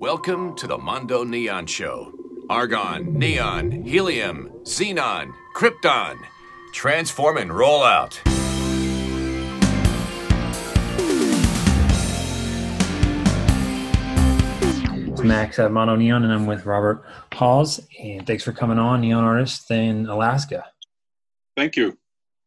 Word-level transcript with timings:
Welcome 0.00 0.56
to 0.56 0.66
the 0.66 0.78
Mondo 0.78 1.24
Neon 1.24 1.66
Show. 1.66 2.14
Argon, 2.48 3.18
neon, 3.18 3.70
helium, 3.70 4.48
xenon, 4.62 5.30
krypton. 5.54 6.16
Transform 6.72 7.36
and 7.36 7.52
roll 7.52 7.82
out. 7.82 8.18
It's 15.12 15.22
Max 15.22 15.58
at 15.58 15.70
Mondo 15.70 15.96
Neon, 15.96 16.24
and 16.24 16.32
I'm 16.32 16.46
with 16.46 16.64
Robert 16.64 17.04
Haus. 17.32 17.78
And 18.02 18.26
thanks 18.26 18.42
for 18.42 18.52
coming 18.52 18.78
on, 18.78 19.02
neon 19.02 19.22
artist 19.22 19.70
in 19.70 20.06
Alaska. 20.06 20.64
Thank 21.58 21.76
you. 21.76 21.98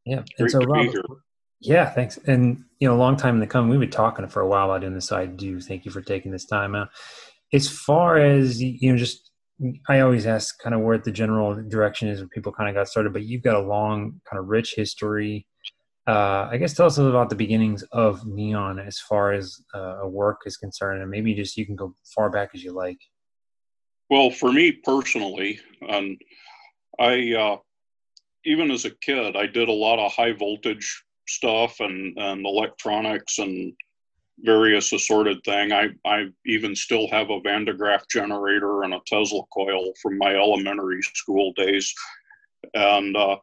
Yeah, 0.05 0.23
Great 0.37 0.39
and 0.39 0.51
so 0.51 0.59
to 0.59 0.65
be 0.65 0.71
Robert, 0.71 0.91
here. 0.91 1.03
yeah, 1.59 1.89
thanks. 1.91 2.17
And 2.25 2.63
you 2.79 2.87
know, 2.87 2.95
a 2.95 2.97
long 2.97 3.15
time 3.15 3.35
in 3.35 3.41
the 3.41 3.47
coming. 3.47 3.69
We've 3.69 3.79
been 3.79 3.91
talking 3.91 4.27
for 4.27 4.41
a 4.41 4.47
while 4.47 4.65
about 4.65 4.81
doing 4.81 4.95
this, 4.95 5.05
so 5.05 5.17
I 5.17 5.27
do 5.27 5.61
thank 5.61 5.85
you 5.85 5.91
for 5.91 6.01
taking 6.01 6.31
this 6.31 6.45
time 6.45 6.73
out. 6.73 6.89
As 7.53 7.69
far 7.69 8.17
as 8.17 8.61
you 8.61 8.91
know, 8.91 8.97
just 8.97 9.29
I 9.87 9.99
always 9.99 10.25
ask 10.25 10.59
kind 10.59 10.73
of 10.73 10.81
where 10.81 10.97
the 10.97 11.11
general 11.11 11.61
direction 11.69 12.07
is 12.07 12.19
when 12.19 12.29
people 12.29 12.51
kind 12.51 12.69
of 12.69 12.75
got 12.75 12.87
started, 12.87 13.13
but 13.13 13.23
you've 13.23 13.43
got 13.43 13.55
a 13.55 13.59
long, 13.59 14.19
kind 14.29 14.39
of 14.39 14.47
rich 14.47 14.73
history. 14.75 15.45
Uh, 16.05 16.49
I 16.51 16.57
guess 16.57 16.73
tell 16.73 16.87
us 16.87 16.97
a 16.97 17.03
little 17.03 17.17
about 17.17 17.29
the 17.29 17.35
beginnings 17.35 17.83
of 17.93 18.25
neon 18.27 18.79
as 18.79 18.99
far 18.99 19.31
as 19.31 19.61
uh, 19.73 19.99
a 20.01 20.07
work 20.07 20.41
is 20.45 20.57
concerned, 20.57 21.01
and 21.01 21.09
maybe 21.09 21.33
just 21.33 21.55
you 21.55 21.65
can 21.65 21.75
go 21.75 21.95
far 22.13 22.29
back 22.29 22.49
as 22.53 22.63
you 22.63 22.73
like. 22.73 22.97
Well, 24.09 24.29
for 24.29 24.51
me 24.51 24.71
personally, 24.71 25.59
and 25.81 26.19
I, 26.99 27.33
uh, 27.33 27.57
even 28.45 28.69
as 28.69 28.85
a 28.85 28.91
kid, 28.91 29.37
I 29.37 29.47
did 29.47 29.69
a 29.69 29.73
lot 29.73 29.99
of 29.99 30.11
high 30.11 30.33
voltage 30.33 31.03
stuff 31.27 31.79
and, 31.79 32.17
and 32.17 32.45
electronics 32.45 33.39
and 33.39 33.73
various 34.39 34.91
assorted 34.91 35.43
thing. 35.43 35.71
I, 35.71 35.89
I 36.05 36.27
even 36.45 36.75
still 36.75 37.07
have 37.09 37.29
a 37.29 37.39
Van 37.41 37.65
de 37.65 37.73
Graaff 37.73 38.07
generator 38.09 38.83
and 38.83 38.93
a 38.93 39.01
Tesla 39.05 39.43
coil 39.53 39.93
from 40.01 40.17
my 40.17 40.33
elementary 40.35 41.01
school 41.01 41.53
days. 41.53 41.93
And, 42.73 43.15
uh, 43.15 43.37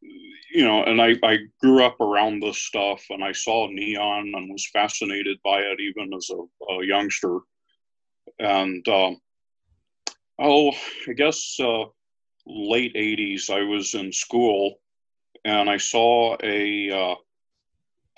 you 0.00 0.64
know, 0.64 0.84
and 0.84 1.00
I, 1.00 1.16
I 1.22 1.38
grew 1.60 1.84
up 1.84 2.00
around 2.00 2.40
this 2.40 2.58
stuff 2.58 3.04
and 3.10 3.22
I 3.22 3.32
saw 3.32 3.68
neon 3.68 4.32
and 4.34 4.50
was 4.50 4.68
fascinated 4.72 5.38
by 5.44 5.58
it 5.60 5.80
even 5.80 6.12
as 6.14 6.30
a, 6.30 6.72
a 6.72 6.84
youngster. 6.84 7.40
And, 8.38 8.86
um, 8.88 9.20
oh, 10.38 10.72
I 11.06 11.12
guess 11.12 11.56
uh, 11.60 11.84
late 12.46 12.94
80s, 12.94 13.50
I 13.50 13.62
was 13.62 13.94
in 13.94 14.12
school 14.12 14.80
and 15.44 15.68
I 15.68 15.76
saw 15.76 16.36
a 16.42 16.90
uh, 16.90 17.14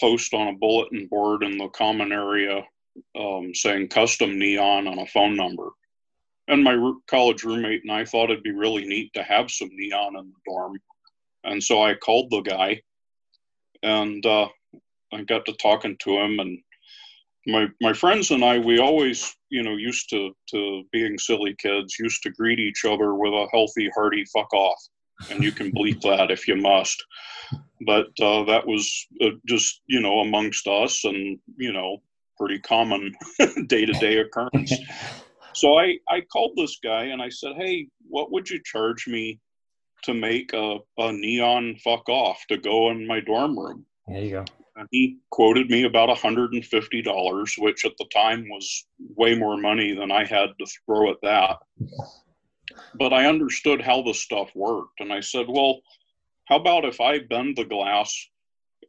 post 0.01 0.35
on 0.35 0.49
a 0.49 0.59
bulletin 0.59 1.07
board 1.09 1.43
in 1.43 1.59
the 1.59 1.69
common 1.69 2.13
area 2.13 2.63
um, 3.19 3.55
saying 3.55 3.89
custom 3.89 4.39
neon 4.39 4.89
on 4.89 4.99
a 4.99 5.07
phone 5.07 5.37
number. 5.37 5.69
And 6.49 6.65
my 6.65 6.93
college 7.07 7.45
roommate 7.45 7.83
and 7.83 7.93
I 7.93 8.05
thought 8.05 8.31
it'd 8.31 8.43
be 8.43 8.51
really 8.51 8.85
neat 8.85 9.13
to 9.15 9.23
have 9.23 9.51
some 9.51 9.69
neon 9.73 10.17
in 10.17 10.27
the 10.27 10.51
dorm. 10.51 10.79
And 11.45 11.63
so 11.63 11.83
I 11.83 11.95
called 11.95 12.31
the 12.31 12.41
guy 12.41 12.81
and 13.83 14.25
uh, 14.27 14.49
I 15.13 15.23
got 15.23 15.47
to 15.47 15.53
talking 15.55 15.97
to 16.01 16.19
him 16.19 16.41
and 16.41 16.59
my 17.47 17.67
my 17.81 17.93
friends 17.93 18.31
and 18.31 18.45
I 18.45 18.59
we 18.59 18.79
always 18.79 19.35
you 19.49 19.63
know 19.63 19.77
used 19.77 20.11
to 20.11 20.33
to 20.51 20.83
being 20.93 21.19
silly 21.19 21.57
kids 21.59 21.99
used 21.99 22.23
to 22.25 22.31
greet 22.31 22.59
each 22.59 22.85
other 22.85 23.15
with 23.15 23.33
a 23.33 23.49
healthy 23.51 23.91
hearty 23.95 24.25
fuck 24.27 24.53
off 24.53 24.79
and 25.31 25.43
you 25.43 25.51
can 25.51 25.73
bleep 25.73 26.03
that 26.03 26.31
if 26.31 26.47
you 26.47 26.57
must 26.57 27.03
but 27.87 28.09
uh, 28.21 28.45
that 28.45 28.67
was 28.67 29.07
uh, 29.23 29.31
just 29.47 29.81
you 29.87 30.01
know 30.01 30.21
amongst 30.21 30.67
us 30.67 31.05
and 31.05 31.39
you 31.57 31.73
know 31.73 31.99
pretty 32.39 32.59
common 32.59 33.15
day 33.67 33.85
to 33.87 33.93
day 33.95 34.19
occurrence. 34.19 34.73
So 35.53 35.77
I 35.77 35.99
I 36.09 36.21
called 36.33 36.53
this 36.57 36.79
guy 36.83 37.07
and 37.07 37.21
I 37.21 37.29
said 37.29 37.53
hey 37.57 37.89
what 38.09 38.31
would 38.31 38.49
you 38.49 38.61
charge 38.65 39.09
me 39.09 39.41
to 40.05 40.15
make 40.15 40.53
a, 40.53 40.79
a 40.97 41.13
neon 41.13 41.75
fuck 41.83 42.09
off 42.09 42.39
to 42.51 42.57
go 42.57 42.91
in 42.93 43.05
my 43.07 43.19
dorm 43.21 43.59
room? 43.59 43.85
There 44.07 44.23
you 44.23 44.31
go. 44.31 44.45
and 44.77 44.87
he 44.93 45.19
quoted 45.31 45.69
me 45.69 45.83
about 45.83 46.09
$150 46.09 47.59
which 47.59 47.85
at 47.85 47.93
the 47.99 48.07
time 48.13 48.49
was 48.49 48.87
way 49.17 49.35
more 49.35 49.57
money 49.57 49.93
than 49.93 50.11
i 50.13 50.25
had 50.25 50.51
to 50.61 50.67
throw 50.87 51.11
at 51.11 51.21
that. 51.23 51.57
But 52.95 53.13
i 53.13 53.27
understood 53.27 53.81
how 53.83 54.03
the 54.03 54.15
stuff 54.15 54.51
worked 54.55 55.01
and 55.01 55.13
i 55.13 55.21
said 55.21 55.47
well 55.49 55.81
how 56.51 56.57
about 56.57 56.85
if 56.85 57.01
i 57.01 57.19
bend 57.19 57.57
the 57.57 57.65
glass 57.65 58.29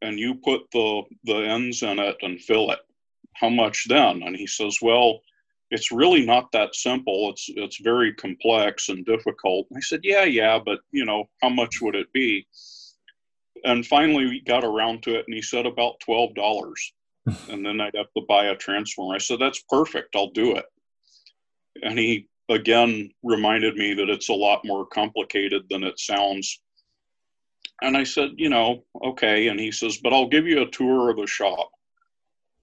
and 0.01 0.19
you 0.19 0.35
put 0.35 0.61
the 0.73 1.03
the 1.25 1.35
ends 1.35 1.83
in 1.83 1.99
it 1.99 2.17
and 2.21 2.41
fill 2.41 2.71
it? 2.71 2.79
How 3.35 3.49
much 3.49 3.85
then? 3.87 4.23
And 4.23 4.35
he 4.35 4.47
says 4.47 4.79
well 4.81 5.21
it's 5.69 5.89
really 5.89 6.25
not 6.25 6.51
that 6.51 6.75
simple. 6.75 7.29
It's 7.29 7.45
it's 7.55 7.79
very 7.81 8.13
complex 8.13 8.89
and 8.89 9.05
difficult. 9.05 9.67
I 9.75 9.79
said 9.79 10.01
yeah 10.03 10.23
yeah 10.23 10.59
but 10.59 10.79
you 10.91 11.05
know 11.05 11.29
how 11.41 11.49
much 11.49 11.81
would 11.81 11.95
it 11.95 12.11
be? 12.11 12.47
And 13.63 13.85
finally 13.85 14.25
we 14.25 14.41
got 14.41 14.63
around 14.63 15.03
to 15.03 15.15
it 15.15 15.25
and 15.27 15.35
he 15.35 15.41
said 15.41 15.67
about 15.67 16.01
$12 16.07 16.73
and 17.49 17.63
then 17.63 17.79
i'd 17.79 17.95
have 17.95 18.11
to 18.17 18.25
buy 18.27 18.45
a 18.45 18.55
transformer. 18.55 19.15
I 19.15 19.19
said 19.19 19.39
that's 19.39 19.63
perfect. 19.69 20.15
I'll 20.15 20.31
do 20.31 20.55
it. 20.55 20.65
And 21.83 21.97
he 21.99 22.27
again 22.49 23.11
reminded 23.23 23.75
me 23.75 23.93
that 23.93 24.09
it's 24.09 24.29
a 24.29 24.33
lot 24.33 24.65
more 24.65 24.85
complicated 24.85 25.63
than 25.69 25.83
it 25.83 25.99
sounds 25.99 26.59
and 27.81 27.97
i 27.97 28.03
said 28.03 28.29
you 28.35 28.49
know 28.49 28.83
okay 29.03 29.47
and 29.47 29.59
he 29.59 29.71
says 29.71 29.99
but 30.03 30.13
i'll 30.13 30.27
give 30.27 30.47
you 30.47 30.61
a 30.61 30.71
tour 30.71 31.09
of 31.09 31.17
the 31.17 31.27
shop 31.27 31.69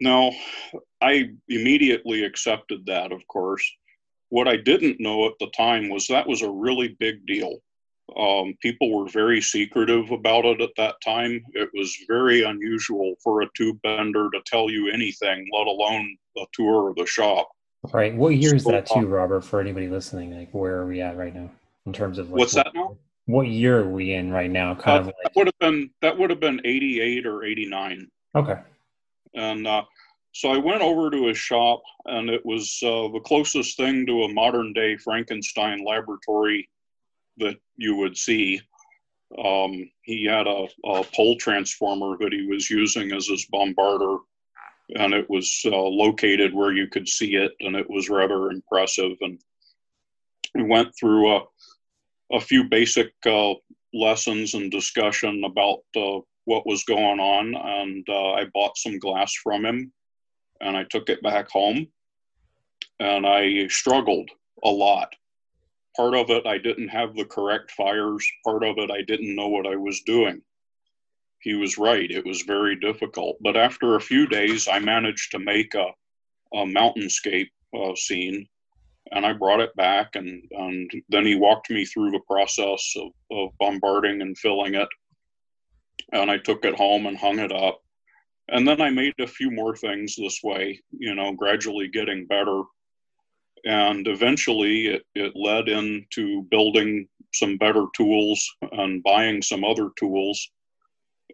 now 0.00 0.30
i 1.00 1.30
immediately 1.48 2.24
accepted 2.24 2.84
that 2.86 3.12
of 3.12 3.26
course 3.28 3.68
what 4.30 4.48
i 4.48 4.56
didn't 4.56 5.00
know 5.00 5.26
at 5.26 5.38
the 5.40 5.50
time 5.56 5.88
was 5.88 6.06
that 6.06 6.26
was 6.26 6.42
a 6.42 6.50
really 6.50 6.96
big 6.98 7.24
deal 7.26 7.60
um, 8.16 8.54
people 8.62 8.96
were 8.96 9.08
very 9.08 9.40
secretive 9.40 10.10
about 10.10 10.44
it 10.44 10.60
at 10.60 10.70
that 10.76 10.94
time. 11.04 11.44
It 11.52 11.68
was 11.74 11.94
very 12.08 12.42
unusual 12.42 13.14
for 13.22 13.42
a 13.42 13.48
tube 13.54 13.80
bender 13.82 14.30
to 14.32 14.40
tell 14.46 14.70
you 14.70 14.90
anything, 14.90 15.46
let 15.52 15.66
alone 15.66 16.16
a 16.36 16.44
tour 16.52 16.88
of 16.88 16.96
the 16.96 17.06
shop. 17.06 17.48
Right. 17.92 18.14
What 18.14 18.30
year 18.30 18.54
is 18.54 18.64
that 18.64 18.86
too, 18.86 19.00
um, 19.00 19.10
Robert? 19.10 19.44
For 19.44 19.60
anybody 19.60 19.88
listening, 19.88 20.36
like 20.36 20.52
where 20.52 20.76
are 20.76 20.86
we 20.86 21.00
at 21.00 21.16
right 21.16 21.34
now 21.34 21.50
in 21.86 21.92
terms 21.92 22.18
of 22.18 22.30
like, 22.30 22.38
What's 22.38 22.54
what, 22.54 22.64
that 22.64 22.74
now? 22.74 22.96
What 23.28 23.47
year 23.49 23.81
are 23.81 23.89
we 23.91 24.15
in 24.15 24.31
right 24.33 24.50
now? 24.50 24.75
Kind 24.75 25.05
Uh, 25.05 25.09
of 25.11 25.15
that 25.22 25.33
would 25.37 25.47
have 25.49 25.59
been 25.59 25.91
that 26.00 26.19
would 26.19 26.31
have 26.31 26.41
been 26.41 26.62
88 26.65 27.27
or 27.27 27.44
89. 27.44 28.11
okay. 28.34 28.59
And 29.34 29.66
uh, 29.66 29.83
so 30.33 30.50
I 30.50 30.56
went 30.56 30.81
over 30.81 31.11
to 31.11 31.27
his 31.27 31.37
shop, 31.37 31.83
and 32.06 32.31
it 32.31 32.44
was 32.47 32.81
uh, 32.83 33.09
the 33.09 33.21
closest 33.22 33.77
thing 33.77 34.06
to 34.06 34.22
a 34.22 34.33
modern 34.33 34.72
day 34.72 34.97
Frankenstein 34.97 35.84
laboratory 35.84 36.71
that 37.37 37.59
you 37.77 37.97
would 37.97 38.16
see. 38.16 38.62
Um, 39.45 39.91
he 40.00 40.25
had 40.25 40.47
a, 40.47 40.66
a 40.87 41.05
pole 41.15 41.37
transformer 41.37 42.16
that 42.21 42.33
he 42.33 42.47
was 42.47 42.71
using 42.71 43.12
as 43.12 43.27
his 43.27 43.47
bombarder, 43.53 44.21
and 44.97 45.12
it 45.12 45.28
was 45.28 45.60
uh, 45.66 45.77
located 45.77 46.55
where 46.55 46.72
you 46.72 46.87
could 46.87 47.06
see 47.06 47.34
it, 47.34 47.53
and 47.60 47.77
it 47.77 47.91
was 47.91 48.09
rather 48.09 48.50
impressive. 48.50 49.19
And 49.21 49.39
we 50.55 50.62
went 50.62 50.97
through 50.99 51.37
a, 51.37 51.45
a 52.33 52.41
few 52.41 52.65
basic 52.65 53.12
uh, 53.27 53.55
lessons 53.93 54.55
and 54.55 54.71
discussion 54.71 55.43
about 55.44 55.81
uh, 55.97 56.21
what 56.44 56.66
was 56.66 56.84
going 56.84 57.21
on, 57.21 57.55
and 57.55 58.06
uh, 58.09 58.33
I 58.33 58.47
bought 58.55 58.77
some 58.77 58.99
glass 58.99 59.34
from 59.34 59.65
him, 59.65 59.93
and 60.61 60.77
I 60.77 60.84
took 60.84 61.09
it 61.09 61.22
back 61.22 61.50
home, 61.50 61.89
and 63.00 63.27
I 63.27 63.66
struggled 63.69 64.31
a 64.65 64.71
lot 64.71 65.15
part 65.99 66.15
of 66.15 66.31
it 66.31 66.47
I 66.47 66.59
didn't 66.59 66.89
have 66.89 67.16
the 67.16 67.25
correct 67.25 67.72
fires, 67.72 68.25
part 68.45 68.62
of 68.62 68.78
it 68.78 68.89
I 68.89 69.03
didn't 69.03 69.34
know 69.34 69.49
what 69.49 69.66
I 69.66 69.75
was 69.75 70.03
doing. 70.03 70.41
He 71.41 71.55
was 71.55 71.77
right, 71.77 72.09
it 72.09 72.25
was 72.25 72.43
very 72.43 72.77
difficult. 72.77 73.37
But 73.41 73.56
after 73.56 73.97
a 73.97 74.00
few 74.00 74.28
days, 74.28 74.69
I 74.69 74.78
managed 74.78 75.33
to 75.33 75.41
make 75.41 75.75
a, 75.75 75.89
a 76.55 76.65
mountainscape 76.65 77.50
uh, 77.77 77.97
scene 77.97 78.47
and 79.12 79.24
I 79.24 79.32
brought 79.32 79.60
it 79.60 79.74
back. 79.77 80.16
And, 80.16 80.42
and 80.50 80.91
then 81.09 81.24
he 81.24 81.34
walked 81.34 81.71
me 81.71 81.84
through 81.84 82.10
the 82.10 82.21
process 82.27 82.94
of, 82.97 83.12
of 83.30 83.50
bombarding 83.59 84.22
and 84.22 84.36
filling 84.36 84.74
it. 84.74 84.88
And 86.12 86.30
I 86.30 86.38
took 86.38 86.65
it 86.65 86.77
home 86.77 87.06
and 87.06 87.16
hung 87.16 87.38
it 87.38 87.53
up. 87.53 87.80
And 88.48 88.66
then 88.66 88.80
I 88.80 88.91
made 88.91 89.15
a 89.21 89.27
few 89.27 89.50
more 89.50 89.77
things 89.77 90.16
this 90.16 90.41
way, 90.42 90.80
you 90.91 91.15
know, 91.15 91.33
gradually 91.33 91.88
getting 91.88 92.27
better 92.27 92.62
and 93.65 94.06
eventually 94.09 94.86
it, 94.86 95.03
it 95.15 95.33
led 95.34 95.68
into 95.68 96.42
building 96.50 97.09
some 97.34 97.56
better 97.56 97.86
tools 97.94 98.48
and 98.72 99.03
buying 99.03 99.42
some 99.42 99.65
other 99.65 99.91
tools 99.98 100.50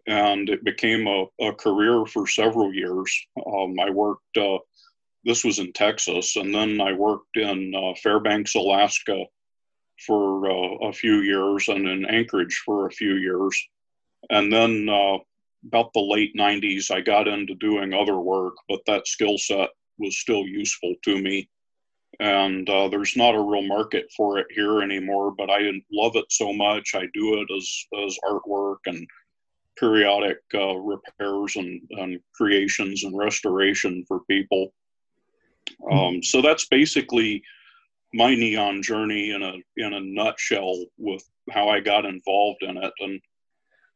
and 0.07 0.49
it 0.49 0.63
became 0.63 1.07
a, 1.07 1.25
a 1.41 1.53
career 1.53 2.05
for 2.05 2.27
several 2.27 2.73
years 2.73 3.11
um, 3.47 3.75
i 3.79 3.89
worked 3.89 4.37
uh, 4.37 4.57
this 5.25 5.43
was 5.43 5.59
in 5.59 5.71
texas 5.73 6.35
and 6.35 6.53
then 6.53 6.79
i 6.81 6.93
worked 6.93 7.35
in 7.35 7.73
uh, 7.75 7.93
fairbanks 8.01 8.55
alaska 8.55 9.23
for 10.05 10.49
uh, 10.49 10.87
a 10.89 10.93
few 10.93 11.21
years 11.21 11.67
and 11.67 11.87
in 11.87 12.05
anchorage 12.05 12.61
for 12.65 12.87
a 12.87 12.91
few 12.91 13.15
years 13.15 13.67
and 14.29 14.51
then 14.51 14.87
uh, 14.89 15.17
about 15.67 15.91
the 15.93 15.99
late 15.99 16.35
90s 16.35 16.91
i 16.91 17.01
got 17.01 17.27
into 17.27 17.55
doing 17.55 17.93
other 17.93 18.19
work 18.19 18.55
but 18.69 18.79
that 18.85 19.07
skill 19.07 19.37
set 19.37 19.69
was 19.97 20.17
still 20.17 20.45
useful 20.45 20.93
to 21.03 21.21
me 21.21 21.49
and 22.19 22.69
uh, 22.69 22.87
there's 22.87 23.15
not 23.15 23.35
a 23.35 23.41
real 23.41 23.63
market 23.63 24.11
for 24.15 24.39
it 24.39 24.47
here 24.49 24.81
anymore. 24.81 25.33
But 25.37 25.49
I 25.49 25.59
love 25.91 26.15
it 26.15 26.25
so 26.29 26.53
much. 26.53 26.93
I 26.95 27.05
do 27.13 27.41
it 27.41 27.47
as 27.55 27.85
as 28.05 28.17
artwork 28.23 28.77
and 28.85 29.05
periodic 29.77 30.37
uh, 30.53 30.75
repairs 30.75 31.55
and, 31.57 31.81
and 31.91 32.19
creations 32.33 33.03
and 33.03 33.17
restoration 33.17 34.05
for 34.07 34.21
people. 34.29 34.73
Hmm. 35.81 35.97
Um, 35.97 36.23
so 36.23 36.41
that's 36.41 36.67
basically 36.67 37.43
my 38.13 38.33
neon 38.33 38.81
journey 38.81 39.31
in 39.31 39.43
a 39.43 39.53
in 39.77 39.93
a 39.93 39.99
nutshell 39.99 40.85
with 40.97 41.23
how 41.51 41.69
I 41.69 41.79
got 41.79 42.05
involved 42.05 42.63
in 42.63 42.77
it. 42.77 42.93
And 42.99 43.21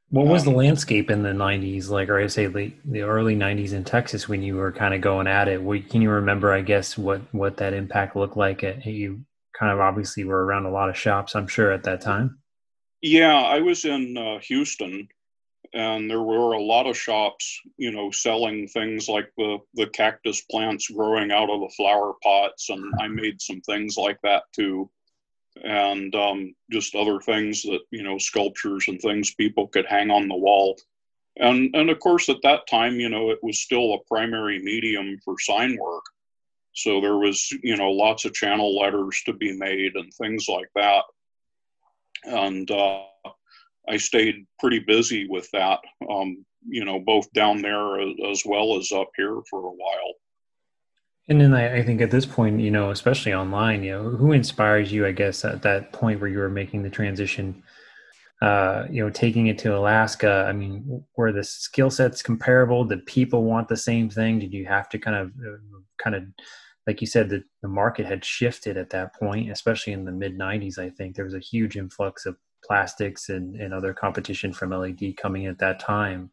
what 0.09 0.25
was 0.25 0.45
um, 0.45 0.53
the 0.53 0.57
landscape 0.57 1.09
in 1.09 1.23
the 1.23 1.29
'90s 1.29 1.89
like, 1.89 2.09
or 2.09 2.19
I 2.19 2.27
say 2.27 2.47
late, 2.47 2.79
the 2.89 3.01
early 3.01 3.35
'90s 3.35 3.73
in 3.73 3.83
Texas 3.83 4.27
when 4.27 4.41
you 4.41 4.55
were 4.55 4.71
kind 4.71 4.93
of 4.93 5.01
going 5.01 5.27
at 5.27 5.47
it? 5.47 5.61
What, 5.61 5.89
can 5.89 6.01
you 6.01 6.09
remember? 6.09 6.51
I 6.51 6.61
guess 6.61 6.97
what 6.97 7.21
what 7.33 7.57
that 7.57 7.73
impact 7.73 8.15
looked 8.15 8.37
like? 8.37 8.63
At, 8.63 8.85
you 8.85 9.21
kind 9.57 9.71
of 9.71 9.79
obviously 9.79 10.23
were 10.23 10.45
around 10.45 10.65
a 10.65 10.71
lot 10.71 10.89
of 10.89 10.97
shops, 10.97 11.35
I'm 11.35 11.47
sure, 11.47 11.71
at 11.71 11.83
that 11.83 12.01
time. 12.01 12.39
Yeah, 13.01 13.35
I 13.35 13.59
was 13.59 13.85
in 13.85 14.17
uh, 14.17 14.39
Houston 14.39 15.07
and 15.73 16.09
there 16.09 16.21
were 16.21 16.53
a 16.53 16.61
lot 16.61 16.87
of 16.87 16.97
shops, 16.97 17.59
you 17.77 17.91
know, 17.91 18.11
selling 18.11 18.67
things 18.67 19.07
like 19.07 19.31
the 19.37 19.59
the 19.75 19.87
cactus 19.87 20.41
plants 20.41 20.89
growing 20.89 21.31
out 21.31 21.49
of 21.49 21.61
the 21.61 21.73
flower 21.75 22.13
pots, 22.23 22.69
and 22.69 22.93
I 22.99 23.07
made 23.07 23.41
some 23.41 23.61
things 23.61 23.97
like 23.97 24.19
that 24.23 24.43
too, 24.53 24.89
and 25.63 26.13
um, 26.15 26.55
just 26.71 26.95
other 26.95 27.19
things 27.19 27.63
that 27.63 27.81
you 27.91 28.03
know, 28.03 28.17
sculptures 28.17 28.85
and 28.87 28.99
things 28.99 29.33
people 29.35 29.67
could 29.67 29.85
hang 29.85 30.09
on 30.11 30.27
the 30.27 30.35
wall, 30.35 30.77
and 31.37 31.75
and 31.75 31.89
of 31.89 31.99
course 31.99 32.29
at 32.29 32.41
that 32.43 32.67
time, 32.67 32.99
you 32.99 33.09
know, 33.09 33.29
it 33.29 33.39
was 33.43 33.59
still 33.59 33.93
a 33.93 34.03
primary 34.07 34.59
medium 34.59 35.19
for 35.23 35.35
sign 35.39 35.77
work, 35.79 36.05
so 36.73 36.99
there 36.99 37.17
was 37.17 37.51
you 37.63 37.77
know 37.77 37.91
lots 37.91 38.25
of 38.25 38.33
channel 38.33 38.79
letters 38.79 39.21
to 39.25 39.33
be 39.33 39.55
made 39.55 39.95
and 39.95 40.13
things 40.13 40.47
like 40.49 40.69
that, 40.75 41.03
and. 42.23 42.69
Uh, 42.71 43.03
I 43.89 43.97
stayed 43.97 44.45
pretty 44.59 44.79
busy 44.79 45.27
with 45.27 45.49
that, 45.51 45.79
um, 46.09 46.45
you 46.67 46.85
know, 46.85 46.99
both 46.99 47.31
down 47.33 47.61
there 47.61 47.99
as 47.99 48.43
well 48.45 48.77
as 48.77 48.91
up 48.91 49.09
here 49.17 49.39
for 49.49 49.59
a 49.59 49.71
while. 49.71 50.13
And 51.27 51.39
then 51.39 51.53
I, 51.53 51.77
I, 51.77 51.83
think 51.83 52.01
at 52.01 52.09
this 52.09 52.25
point, 52.25 52.59
you 52.59 52.71
know, 52.71 52.89
especially 52.89 53.33
online, 53.33 53.83
you 53.83 53.91
know, 53.91 54.09
who 54.09 54.31
inspires 54.31 54.91
you, 54.91 55.05
I 55.05 55.11
guess, 55.11 55.45
at 55.45 55.61
that 55.61 55.93
point 55.93 56.19
where 56.19 56.29
you 56.29 56.39
were 56.39 56.49
making 56.49 56.81
the 56.81 56.89
transition, 56.89 57.61
uh, 58.41 58.85
you 58.89 59.03
know, 59.03 59.11
taking 59.11 59.45
it 59.45 59.59
to 59.59 59.77
Alaska? 59.77 60.47
I 60.49 60.53
mean, 60.53 61.03
were 61.15 61.31
the 61.31 61.43
skill 61.43 61.91
sets 61.91 62.23
comparable? 62.23 62.83
Did 62.83 63.05
people 63.05 63.43
want 63.43 63.67
the 63.67 63.77
same 63.77 64.09
thing? 64.09 64.39
Did 64.39 64.53
you 64.53 64.65
have 64.65 64.89
to 64.89 64.97
kind 64.97 65.17
of, 65.17 65.27
uh, 65.27 65.57
kind 65.99 66.15
of, 66.15 66.23
like 66.87 66.99
you 66.99 67.05
said, 67.05 67.29
the, 67.29 67.43
the 67.61 67.67
market 67.67 68.07
had 68.07 68.25
shifted 68.25 68.75
at 68.75 68.89
that 68.89 69.13
point, 69.13 69.51
especially 69.51 69.93
in 69.93 70.05
the 70.05 70.11
mid 70.11 70.35
90s, 70.35 70.79
I 70.79 70.89
think 70.89 71.15
there 71.15 71.25
was 71.25 71.35
a 71.35 71.39
huge 71.39 71.77
influx 71.77 72.25
of 72.25 72.37
plastics 72.65 73.29
and, 73.29 73.55
and 73.55 73.73
other 73.73 73.93
competition 73.93 74.53
from 74.53 74.71
LED 74.71 75.17
coming 75.17 75.45
at 75.47 75.59
that 75.59 75.79
time. 75.79 76.29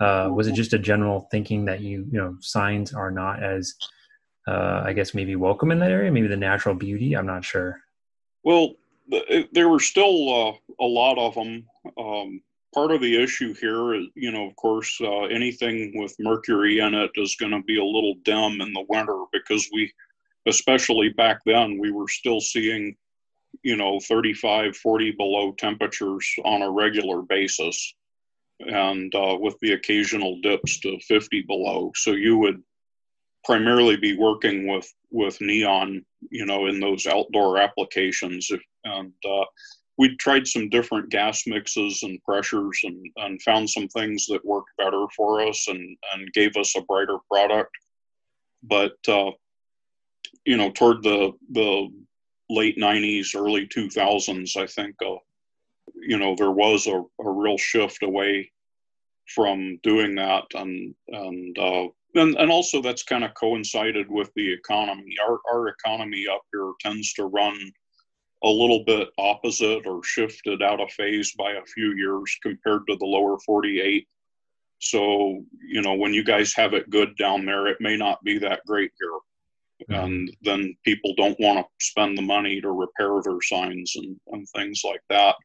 Uh, 0.00 0.28
was 0.32 0.46
it 0.46 0.54
just 0.54 0.74
a 0.74 0.78
general 0.78 1.26
thinking 1.30 1.64
that 1.64 1.80
you 1.80 2.06
you 2.10 2.18
know 2.18 2.36
signs 2.40 2.92
are 2.92 3.10
not 3.10 3.42
as 3.42 3.74
uh, 4.46 4.82
I 4.84 4.92
guess 4.92 5.14
maybe 5.14 5.36
welcome 5.36 5.70
in 5.70 5.78
that 5.80 5.90
area, 5.90 6.12
maybe 6.12 6.28
the 6.28 6.36
natural 6.36 6.74
beauty? 6.74 7.14
I'm 7.14 7.26
not 7.26 7.44
sure. 7.44 7.80
Well, 8.44 8.74
there 9.52 9.68
were 9.68 9.80
still 9.80 10.48
uh, 10.48 10.52
a 10.80 10.86
lot 10.86 11.18
of 11.18 11.34
them. 11.34 11.66
Um, 11.98 12.42
part 12.74 12.92
of 12.92 13.00
the 13.00 13.20
issue 13.20 13.54
here 13.54 13.94
is, 13.94 14.06
you 14.14 14.30
know, 14.30 14.46
of 14.46 14.54
course, 14.56 15.00
uh, 15.00 15.24
anything 15.24 15.92
with 15.96 16.14
mercury 16.18 16.80
in 16.80 16.94
it 16.94 17.10
is 17.16 17.36
going 17.36 17.52
to 17.52 17.62
be 17.62 17.78
a 17.78 17.84
little 17.84 18.14
dim 18.24 18.60
in 18.60 18.72
the 18.72 18.84
winter 18.88 19.24
because 19.32 19.68
we, 19.72 19.92
especially 20.46 21.08
back 21.08 21.40
then, 21.46 21.78
we 21.78 21.90
were 21.90 22.08
still 22.08 22.40
seeing 22.40 22.96
you 23.66 23.76
know 23.76 23.98
35 23.98 24.76
40 24.76 25.10
below 25.10 25.50
temperatures 25.58 26.32
on 26.44 26.62
a 26.62 26.70
regular 26.70 27.20
basis. 27.22 27.94
And 28.60 29.14
uh, 29.14 29.36
with 29.38 29.56
the 29.60 29.72
occasional 29.72 30.40
dips 30.40 30.78
to 30.80 30.98
50 31.00 31.42
below. 31.42 31.90
So 31.94 32.12
you 32.12 32.38
would 32.38 32.62
primarily 33.44 33.96
be 33.96 34.16
working 34.16 34.68
with 34.68 34.88
with 35.10 35.40
neon 35.40 36.04
you 36.30 36.46
know 36.46 36.66
in 36.66 36.80
those 36.80 37.06
outdoor 37.06 37.58
applications 37.58 38.50
and 38.84 39.12
uh, 39.28 39.44
we 39.98 40.16
tried 40.16 40.46
some 40.46 40.68
different 40.68 41.08
gas 41.10 41.44
mixes 41.46 42.02
and 42.02 42.22
pressures 42.22 42.78
and, 42.84 43.04
and 43.16 43.42
found 43.42 43.68
some 43.68 43.88
things 43.88 44.26
that 44.26 44.44
worked 44.44 44.70
better 44.76 45.06
for 45.16 45.40
us 45.40 45.66
and, 45.68 45.96
and 46.12 46.32
gave 46.34 46.54
us 46.56 46.76
a 46.76 46.82
brighter 46.82 47.16
product. 47.30 47.70
But 48.62 48.96
uh, 49.08 49.30
you 50.44 50.56
know 50.56 50.70
toward 50.70 51.02
the 51.02 51.32
the 51.50 51.88
late 52.48 52.78
90s, 52.78 53.34
early 53.34 53.66
2000s, 53.66 54.56
I 54.56 54.66
think, 54.66 54.94
uh, 55.04 55.16
you 55.94 56.18
know, 56.18 56.34
there 56.36 56.50
was 56.50 56.86
a, 56.86 57.02
a 57.20 57.30
real 57.30 57.58
shift 57.58 58.02
away 58.02 58.52
from 59.34 59.78
doing 59.82 60.14
that. 60.16 60.44
And, 60.54 60.94
and, 61.08 61.58
uh, 61.58 61.88
and, 62.14 62.36
and 62.36 62.50
also 62.50 62.80
that's 62.80 63.02
kind 63.02 63.24
of 63.24 63.34
coincided 63.34 64.08
with 64.08 64.30
the 64.34 64.52
economy. 64.52 65.14
Our, 65.26 65.40
our 65.52 65.68
economy 65.68 66.26
up 66.30 66.42
here 66.52 66.72
tends 66.80 67.12
to 67.14 67.26
run 67.26 67.58
a 68.42 68.48
little 68.48 68.84
bit 68.84 69.08
opposite 69.18 69.86
or 69.86 70.04
shifted 70.04 70.62
out 70.62 70.80
of 70.80 70.90
phase 70.90 71.32
by 71.36 71.52
a 71.52 71.64
few 71.64 71.94
years 71.94 72.36
compared 72.42 72.82
to 72.88 72.96
the 72.96 73.06
lower 73.06 73.38
48. 73.44 74.06
So, 74.78 75.42
you 75.66 75.82
know, 75.82 75.94
when 75.94 76.12
you 76.12 76.22
guys 76.22 76.52
have 76.54 76.74
it 76.74 76.90
good 76.90 77.16
down 77.16 77.46
there, 77.46 77.66
it 77.66 77.78
may 77.80 77.96
not 77.96 78.22
be 78.22 78.38
that 78.38 78.60
great 78.66 78.92
here. 79.00 79.18
And 79.88 80.34
then 80.42 80.76
people 80.84 81.14
don't 81.16 81.38
want 81.38 81.58
to 81.58 81.84
spend 81.84 82.16
the 82.16 82.22
money 82.22 82.60
to 82.60 82.70
repair 82.70 83.20
their 83.22 83.40
signs 83.42 83.94
and, 83.96 84.18
and 84.28 84.48
things 84.48 84.82
like 84.84 85.02
that. 85.10 85.36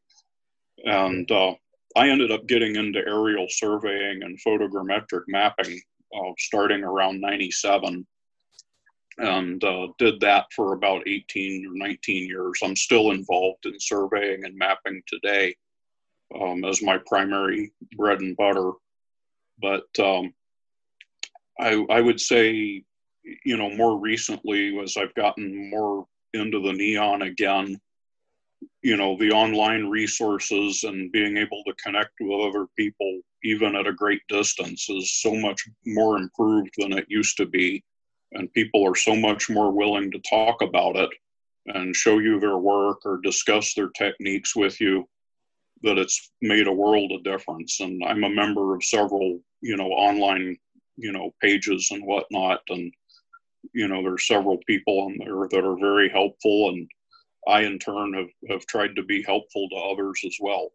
And 0.84 1.30
uh, 1.30 1.54
I 1.96 2.08
ended 2.08 2.32
up 2.32 2.46
getting 2.46 2.76
into 2.76 3.00
aerial 3.00 3.46
surveying 3.48 4.22
and 4.22 4.38
photogrammetric 4.46 5.24
mapping 5.28 5.80
uh, 6.14 6.32
starting 6.38 6.82
around 6.82 7.20
97 7.20 8.06
and 9.18 9.62
uh, 9.62 9.88
did 9.98 10.20
that 10.20 10.46
for 10.54 10.72
about 10.72 11.06
18 11.06 11.66
or 11.66 11.74
19 11.74 12.26
years. 12.26 12.60
I'm 12.62 12.76
still 12.76 13.10
involved 13.10 13.66
in 13.66 13.78
surveying 13.78 14.44
and 14.44 14.56
mapping 14.56 15.02
today 15.06 15.54
um, 16.40 16.64
as 16.64 16.82
my 16.82 16.98
primary 17.06 17.72
bread 17.96 18.20
and 18.20 18.36
butter. 18.36 18.72
But 19.60 19.86
um, 19.98 20.32
I, 21.60 21.84
I 21.90 22.00
would 22.00 22.20
say 22.20 22.84
you 23.44 23.56
know, 23.56 23.70
more 23.70 23.98
recently 23.98 24.78
as 24.80 24.96
I've 24.96 25.14
gotten 25.14 25.70
more 25.70 26.06
into 26.34 26.60
the 26.60 26.72
neon 26.72 27.22
again, 27.22 27.80
you 28.82 28.96
know, 28.96 29.16
the 29.18 29.30
online 29.30 29.86
resources 29.86 30.84
and 30.84 31.12
being 31.12 31.36
able 31.36 31.62
to 31.66 31.74
connect 31.82 32.12
with 32.20 32.40
other 32.40 32.66
people, 32.76 33.20
even 33.44 33.76
at 33.76 33.86
a 33.86 33.92
great 33.92 34.22
distance, 34.28 34.88
is 34.88 35.20
so 35.20 35.34
much 35.34 35.68
more 35.86 36.16
improved 36.16 36.74
than 36.78 36.92
it 36.92 37.06
used 37.08 37.36
to 37.36 37.46
be. 37.46 37.84
And 38.32 38.52
people 38.52 38.88
are 38.88 38.96
so 38.96 39.14
much 39.14 39.50
more 39.50 39.70
willing 39.70 40.10
to 40.10 40.18
talk 40.20 40.62
about 40.62 40.96
it 40.96 41.10
and 41.66 41.94
show 41.94 42.18
you 42.18 42.40
their 42.40 42.56
work 42.56 43.04
or 43.04 43.20
discuss 43.22 43.74
their 43.74 43.90
techniques 43.90 44.56
with 44.56 44.80
you 44.80 45.08
that 45.82 45.98
it's 45.98 46.30
made 46.40 46.66
a 46.66 46.72
world 46.72 47.12
of 47.12 47.24
difference. 47.24 47.80
And 47.80 48.02
I'm 48.04 48.24
a 48.24 48.30
member 48.30 48.74
of 48.74 48.84
several, 48.84 49.40
you 49.60 49.76
know, 49.76 49.88
online, 49.88 50.56
you 50.96 51.12
know, 51.12 51.34
pages 51.40 51.88
and 51.90 52.04
whatnot. 52.04 52.60
And 52.68 52.92
you 53.72 53.88
know, 53.88 54.02
there's 54.02 54.26
several 54.26 54.58
people 54.66 55.00
on 55.00 55.16
there 55.18 55.48
that 55.50 55.66
are 55.66 55.76
very 55.76 56.08
helpful, 56.08 56.70
and 56.70 56.88
I 57.46 57.62
in 57.62 57.78
turn 57.78 58.14
have, 58.14 58.50
have 58.50 58.66
tried 58.66 58.96
to 58.96 59.02
be 59.02 59.22
helpful 59.22 59.68
to 59.68 59.76
others 59.76 60.20
as 60.26 60.36
well. 60.40 60.70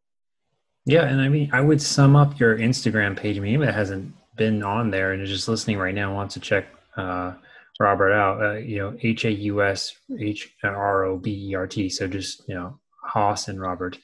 Yeah, 0.85 1.05
and 1.05 1.19
I 1.19 1.27
mean, 1.27 1.49
I 1.51 1.61
would 1.61 1.81
sum 1.81 2.15
up 2.15 2.39
your 2.39 2.57
Instagram 2.57 3.17
page. 3.17 3.39
Maybe 3.39 3.65
it 3.65 3.73
hasn't 3.73 4.13
been 4.37 4.63
on 4.63 4.89
there 4.89 5.11
and 5.11 5.21
is 5.21 5.29
just 5.29 5.47
listening 5.47 5.77
right 5.77 5.93
now 5.93 6.13
wants 6.13 6.35
to 6.35 6.39
check 6.39 6.67
uh, 6.95 7.33
Robert 7.79 8.13
out. 8.13 8.41
Uh, 8.41 8.53
you 8.53 8.77
know, 8.77 8.97
H 9.01 9.25
A 9.25 9.31
U 9.31 9.61
S 9.61 9.97
H 10.17 10.55
R 10.63 11.03
O 11.05 11.17
B 11.17 11.49
E 11.49 11.55
R 11.55 11.67
T. 11.67 11.89
So 11.89 12.07
just 12.07 12.47
you 12.47 12.55
know, 12.55 12.79
Haus 13.17 13.47
and 13.47 13.59
Robert. 13.59 13.97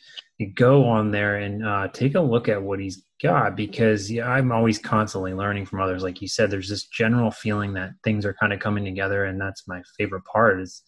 Go 0.55 0.85
on 0.85 1.11
there 1.11 1.35
and 1.35 1.63
uh, 1.63 1.87
take 1.89 2.15
a 2.15 2.19
look 2.21 2.49
at 2.49 2.63
what 2.63 2.79
he's 2.79 3.05
got 3.21 3.55
because 3.55 4.11
yeah, 4.11 4.27
I'm 4.27 4.51
always 4.51 4.79
constantly 4.79 5.33
learning 5.33 5.67
from 5.67 5.81
others. 5.81 6.01
Like 6.01 6.19
you 6.19 6.27
said, 6.27 6.49
there's 6.49 6.67
this 6.67 6.87
general 6.87 7.29
feeling 7.29 7.73
that 7.73 7.91
things 8.03 8.25
are 8.25 8.33
kind 8.33 8.51
of 8.51 8.59
coming 8.59 8.83
together, 8.83 9.25
and 9.25 9.39
that's 9.39 9.67
my 9.67 9.83
favorite 9.99 10.25
part. 10.25 10.59
Is 10.59 10.81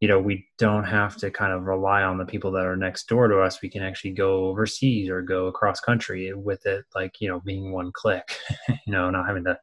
you 0.00 0.08
know 0.08 0.18
we 0.18 0.44
don't 0.58 0.82
have 0.82 1.16
to 1.18 1.30
kind 1.30 1.52
of 1.52 1.62
rely 1.62 2.02
on 2.02 2.18
the 2.18 2.26
people 2.26 2.50
that 2.52 2.66
are 2.66 2.76
next 2.76 3.08
door 3.08 3.28
to 3.28 3.40
us. 3.40 3.62
We 3.62 3.70
can 3.70 3.84
actually 3.84 4.14
go 4.14 4.46
overseas 4.46 5.08
or 5.08 5.22
go 5.22 5.46
across 5.46 5.78
country 5.78 6.34
with 6.34 6.66
it, 6.66 6.84
like 6.96 7.20
you 7.20 7.28
know, 7.28 7.40
being 7.40 7.72
one 7.72 7.92
click. 7.94 8.36
you 8.68 8.92
know, 8.92 9.08
not 9.08 9.28
having 9.28 9.44
to 9.44 9.56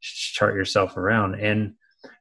chart 0.00 0.56
yourself 0.56 0.96
around 0.96 1.36
and 1.36 1.74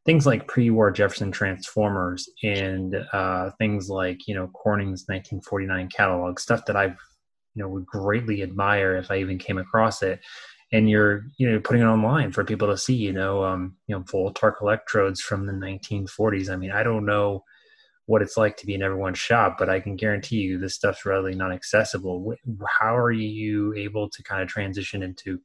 things 0.06 0.26
like 0.26 0.48
pre-war 0.48 0.92
Jefferson 0.92 1.32
transformers 1.32 2.30
and 2.44 2.96
uh, 3.14 3.52
things 3.58 3.90
like 3.90 4.28
you 4.28 4.36
know 4.36 4.48
Corning's 4.48 5.06
1949 5.08 5.90
catalog 5.90 6.40
stuff 6.40 6.66
that 6.66 6.76
I've 6.76 6.98
you 7.56 7.64
know 7.64 7.70
would 7.70 7.86
greatly 7.86 8.42
admire 8.44 8.96
if 8.96 9.12
I 9.12 9.18
even 9.18 9.38
came 9.38 9.58
across 9.58 10.02
it. 10.02 10.20
And 10.72 10.90
you're 10.90 11.26
you 11.38 11.50
know 11.50 11.60
putting 11.60 11.82
it 11.82 11.86
online 11.86 12.32
for 12.32 12.44
people 12.44 12.68
to 12.68 12.78
see 12.78 12.94
you 12.94 13.12
know 13.12 13.44
um 13.44 13.76
you 13.88 13.96
know 13.96 14.32
torque 14.34 14.62
electrodes 14.62 15.20
from 15.20 15.48
the 15.48 15.54
1940s 15.54 16.52
i 16.52 16.56
mean 16.56 16.70
i 16.70 16.84
don't 16.84 17.08
know 17.08 17.44
what 18.10 18.24
it's 18.24 18.38
like 18.38 18.58
to 18.58 18.66
be 18.66 18.74
in 18.74 18.82
everyone's 18.82 19.20
shop, 19.20 19.56
but 19.60 19.70
I 19.70 19.80
can 19.80 19.96
guarantee 19.96 20.38
you 20.38 20.58
this 20.58 20.74
stuff's 20.74 21.06
readily 21.06 21.36
not 21.36 21.51
accessible. 21.51 22.34
How 22.68 22.98
are 22.98 23.12
you 23.12 23.72
able 23.75 24.10
to 24.10 24.24
kind 24.24 24.42
of 24.42 24.48
transition 24.48 25.04
into, 25.04 25.39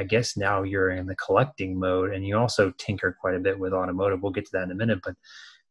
I 0.00 0.02
guess 0.02 0.36
now 0.36 0.64
you're 0.64 0.90
in 0.90 1.06
the 1.06 1.14
collecting 1.14 1.78
mode 1.78 2.12
and 2.12 2.26
you 2.26 2.36
also 2.36 2.72
tinker 2.76 3.16
quite 3.20 3.36
a 3.36 3.38
bit 3.38 3.56
with 3.56 3.72
automotive. 3.72 4.20
We'll 4.20 4.32
get 4.32 4.46
to 4.46 4.50
that 4.54 4.64
in 4.64 4.72
a 4.72 4.74
minute, 4.74 4.98
but 5.04 5.14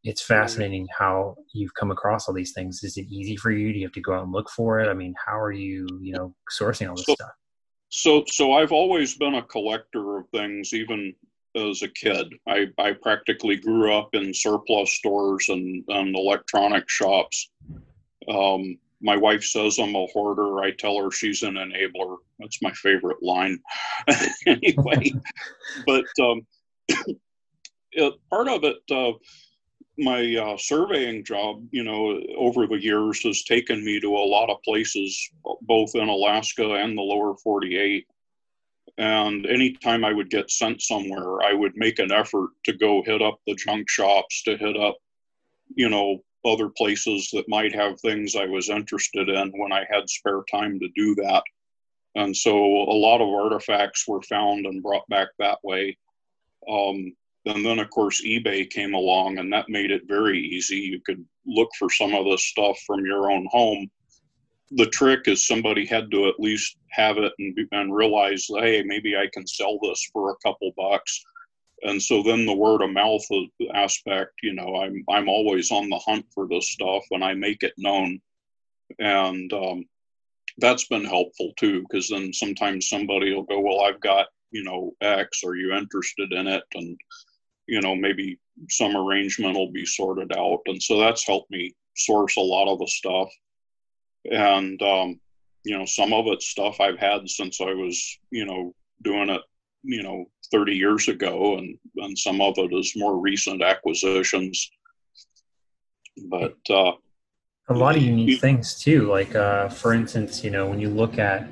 it's 0.06 0.24
mm-hmm. 0.24 0.36
fascinating 0.36 0.88
how 0.98 1.36
you've 1.54 1.74
come 1.74 1.92
across 1.92 2.30
all 2.30 2.34
these 2.34 2.54
things. 2.54 2.82
Is 2.82 2.96
it 2.96 3.08
easy 3.10 3.36
for 3.36 3.52
you? 3.52 3.74
Do 3.74 3.80
you 3.80 3.86
have 3.86 3.92
to 3.96 4.02
go 4.02 4.14
out 4.14 4.24
and 4.24 4.32
look 4.32 4.50
for 4.50 4.80
it? 4.80 4.88
I 4.88 4.94
mean, 4.94 5.16
how 5.26 5.38
are 5.38 5.52
you, 5.52 5.86
you 6.02 6.14
know, 6.14 6.34
sourcing 6.58 6.88
all 6.88 6.96
this 6.96 7.08
so, 7.08 7.14
stuff? 7.16 7.32
So, 7.90 8.24
so 8.26 8.54
I've 8.54 8.72
always 8.72 9.18
been 9.18 9.36
a 9.36 9.44
collector 9.44 10.20
of 10.20 10.30
things, 10.30 10.74
even 10.74 11.14
as 11.56 11.82
a 11.82 11.88
kid. 11.88 12.34
I, 12.48 12.68
I 12.78 12.94
practically 12.94 13.58
grew 13.58 13.94
up 13.94 14.10
in 14.14 14.34
surplus 14.34 14.94
stores 14.94 15.50
and, 15.50 15.84
and 15.88 16.16
electronic 16.16 16.90
shops. 16.90 17.50
Um, 18.30 18.78
my 19.02 19.16
wife 19.16 19.44
says 19.44 19.78
I'm 19.78 19.96
a 19.96 20.06
hoarder. 20.08 20.60
I 20.60 20.72
tell 20.72 20.98
her 21.02 21.12
she's 21.12 21.44
an 21.44 21.56
enabler. 21.56 22.18
That's 22.40 22.62
my 22.62 22.72
favorite 22.72 23.22
line. 23.22 23.60
anyway, 24.46 25.12
but 25.86 26.06
um, 26.22 26.46
it, 27.92 28.14
part 28.30 28.48
of 28.48 28.64
it, 28.64 28.78
uh, 28.92 29.14
my 30.00 30.36
uh, 30.36 30.58
surveying 30.58 31.24
job, 31.24 31.64
you 31.72 31.84
know, 31.84 32.22
over 32.38 32.68
the 32.68 32.82
years 32.82 33.22
has 33.24 33.44
taken 33.44 33.84
me 33.84 34.00
to 34.00 34.16
a 34.16 34.30
lot 34.30 34.50
of 34.50 34.62
places, 34.64 35.30
both 35.62 35.96
in 35.96 36.08
Alaska 36.08 36.76
and 36.76 36.98
the 36.98 37.02
lower 37.02 37.36
48. 37.36 38.06
And 38.98 39.46
anytime 39.46 40.04
I 40.04 40.12
would 40.12 40.30
get 40.30 40.50
sent 40.50 40.82
somewhere, 40.82 41.44
I 41.44 41.54
would 41.54 41.74
make 41.76 42.00
an 42.00 42.12
effort 42.12 42.50
to 42.66 42.74
go 42.74 43.04
hit 43.04 43.22
up 43.22 43.40
the 43.46 43.56
junk 43.56 43.90
shops, 43.90 44.42
to 44.44 44.58
hit 44.58 44.76
up, 44.76 44.98
you 45.76 45.90
know, 45.90 46.24
other 46.46 46.70
places 46.70 47.30
that 47.34 47.50
might 47.50 47.76
have 47.76 48.00
things 48.00 48.36
I 48.36 48.46
was 48.46 48.70
interested 48.70 49.30
in 49.30 49.52
when 49.52 49.72
I 49.72 49.86
had 49.90 50.10
spare 50.10 50.44
time 50.50 50.80
to 50.80 50.88
do 50.96 51.14
that. 51.16 51.44
And 52.16 52.36
so 52.36 52.56
a 52.56 52.98
lot 52.98 53.22
of 53.22 53.30
artifacts 53.30 54.08
were 54.08 54.22
found 54.24 54.66
and 54.66 54.82
brought 54.82 55.08
back 55.10 55.28
that 55.38 55.60
way. 55.64 55.98
Um, 56.68 57.14
and 57.46 57.66
then, 57.66 57.80
of 57.80 57.90
course, 57.92 58.26
eBay 58.26 58.68
came 58.70 58.96
along 58.96 59.38
and 59.38 59.54
that 59.54 59.70
made 59.70 59.92
it 59.92 60.08
very 60.08 60.40
easy. 60.40 60.78
You 60.78 61.00
could 61.06 61.24
look 61.46 61.70
for 61.78 61.90
some 61.90 62.16
of 62.16 62.26
this 62.26 62.44
stuff 62.44 62.80
from 62.86 63.06
your 63.06 63.32
own 63.32 63.48
home 63.52 63.92
the 64.72 64.88
trick 64.88 65.28
is 65.28 65.48
somebody 65.48 65.86
had 65.86 66.12
to 66.12 66.28
at 66.28 66.40
least 66.40 66.78
have 66.90 67.18
it 67.18 67.32
and, 67.40 67.58
and 67.72 67.96
realize, 67.96 68.48
hey, 68.50 68.84
maybe 68.86 69.16
I 69.16 69.28
can 69.32 69.48
sell 69.48 69.80
this 69.82 70.10
for 70.12 70.32
a 70.32 70.38
couple 70.44 70.72
bucks. 70.76 71.24
And 71.84 72.02
so 72.02 72.24
then 72.24 72.46
the 72.46 72.56
word 72.56 72.82
of 72.82 72.90
mouth 72.90 73.24
aspect, 73.74 74.34
you 74.42 74.54
know, 74.54 74.82
I'm 74.82 75.04
I'm 75.10 75.30
always 75.30 75.72
on 75.72 75.90
the 75.90 76.00
hunt 76.00 76.26
for 76.34 76.48
this 76.48 76.70
stuff 76.70 77.04
and 77.12 77.24
I 77.24 77.34
make 77.34 77.62
it 77.62 77.74
known, 77.78 78.20
and 78.98 79.54
um, 79.54 79.86
that's 80.58 80.88
been 80.88 81.06
helpful 81.06 81.54
too. 81.58 81.82
Because 81.82 82.10
then 82.10 82.34
sometimes 82.34 82.90
somebody 82.90 83.34
will 83.34 83.44
go, 83.44 83.60
well, 83.60 83.82
I've 83.82 84.02
got 84.02 84.26
you 84.50 84.64
know 84.64 84.94
X. 85.02 85.44
Are 85.46 85.56
you 85.56 85.76
interested 85.76 86.34
in 86.34 86.48
it? 86.48 86.64
And 86.74 87.00
you 87.68 87.80
know 87.80 87.96
maybe 87.96 88.40
some 88.70 88.98
arrangement 88.98 89.56
will 89.56 89.72
be 89.72 89.86
sorted 89.86 90.36
out, 90.36 90.62
and 90.66 90.82
so 90.82 91.00
that's 91.00 91.28
helped 91.28 91.52
me 91.52 91.76
source 91.96 92.38
a 92.38 92.42
lot 92.42 92.68
of 92.68 92.80
the 92.80 92.88
stuff 92.88 93.30
and 94.32 94.82
um, 94.82 95.20
you 95.64 95.78
know 95.78 95.86
some 95.86 96.14
of 96.14 96.26
it's 96.28 96.48
stuff 96.48 96.80
I've 96.80 97.00
had 97.00 97.30
since 97.30 97.62
I 97.62 97.74
was 97.74 98.20
you 98.32 98.46
know 98.46 98.74
doing 99.04 99.30
it 99.30 99.42
you 99.84 100.04
know 100.04 100.26
30 100.52 100.74
years 100.74 101.08
ago, 101.08 101.58
and 101.58 101.78
and 101.98 102.18
some 102.18 102.42
of 102.42 102.58
it 102.58 102.74
is 102.74 102.94
more 102.96 103.18
recent 103.18 103.62
acquisitions. 103.62 104.70
But 106.30 106.58
uh, 106.70 106.94
a 107.70 107.74
lot 107.74 107.96
of 107.96 108.02
unique 108.02 108.30
you, 108.30 108.38
things 108.38 108.82
too. 108.82 109.08
Like 109.08 109.36
uh, 109.36 109.70
for 109.70 109.94
instance, 109.94 110.44
you 110.44 110.52
know 110.52 110.68
when 110.68 110.80
you 110.80 110.90
look 110.90 111.20
at 111.20 111.48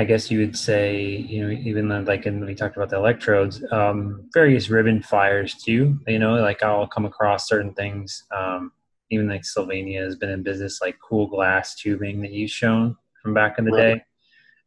I 0.00 0.04
guess 0.04 0.30
you 0.30 0.38
would 0.38 0.56
say, 0.56 1.04
you 1.04 1.44
know, 1.44 1.50
even 1.50 1.88
though, 1.88 2.00
like 2.00 2.24
in, 2.24 2.46
we 2.46 2.54
talked 2.54 2.76
about 2.76 2.88
the 2.88 2.96
electrodes, 2.96 3.62
um, 3.70 4.30
various 4.32 4.70
ribbon 4.70 5.02
fires 5.02 5.54
too. 5.54 5.98
You 6.06 6.18
know, 6.18 6.34
like 6.36 6.62
I'll 6.62 6.86
come 6.86 7.04
across 7.04 7.46
certain 7.46 7.74
things. 7.74 8.24
Um, 8.34 8.72
even 9.10 9.28
like 9.28 9.44
Sylvania 9.44 10.02
has 10.02 10.16
been 10.16 10.30
in 10.30 10.42
business, 10.42 10.80
like 10.80 10.98
cool 11.00 11.26
glass 11.26 11.74
tubing 11.74 12.20
that 12.22 12.30
you've 12.30 12.50
shown 12.50 12.96
from 13.22 13.34
back 13.34 13.58
in 13.58 13.64
the 13.64 13.72
right. 13.72 13.94
day. 13.94 14.04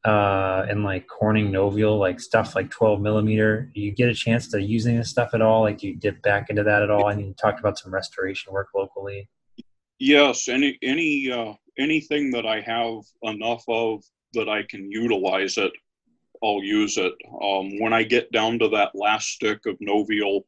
Uh, 0.06 0.66
and 0.70 0.84
like 0.84 1.08
Corning 1.08 1.50
Noviol, 1.50 1.98
like 1.98 2.20
stuff 2.20 2.56
like 2.56 2.70
12 2.70 3.00
millimeter. 3.00 3.72
Do 3.74 3.80
you 3.80 3.92
get 3.92 4.10
a 4.10 4.14
chance 4.14 4.50
to 4.50 4.62
using 4.62 4.98
this 4.98 5.10
stuff 5.10 5.34
at 5.34 5.42
all? 5.42 5.62
Like, 5.62 5.78
do 5.78 5.88
you 5.88 5.96
dip 5.96 6.22
back 6.22 6.50
into 6.50 6.64
that 6.64 6.82
at 6.82 6.90
all? 6.90 7.08
I 7.08 7.16
mean, 7.16 7.28
you 7.28 7.34
talked 7.34 7.62
about 7.62 7.80
some 7.80 7.94
restoration 7.94 8.52
work 8.52 8.68
locally. 8.76 9.30
Yes, 10.00 10.50
any 10.50 10.78
any 10.84 11.32
uh, 11.32 11.54
anything 11.78 12.32
that 12.32 12.46
I 12.46 12.60
have 12.60 13.04
enough 13.22 13.64
of 13.70 14.04
that 14.34 14.50
I 14.50 14.64
can 14.64 14.92
utilize 14.92 15.58
it, 15.58 15.72
I'll 16.44 16.62
use 16.62 16.98
it. 16.98 17.14
Um, 17.42 17.80
when 17.80 17.94
I 17.94 18.04
get 18.04 18.30
down 18.34 18.60
to 18.60 18.68
that 18.70 18.92
last 18.94 19.28
stick 19.30 19.66
of 19.66 19.78
Noviol, 19.80 20.42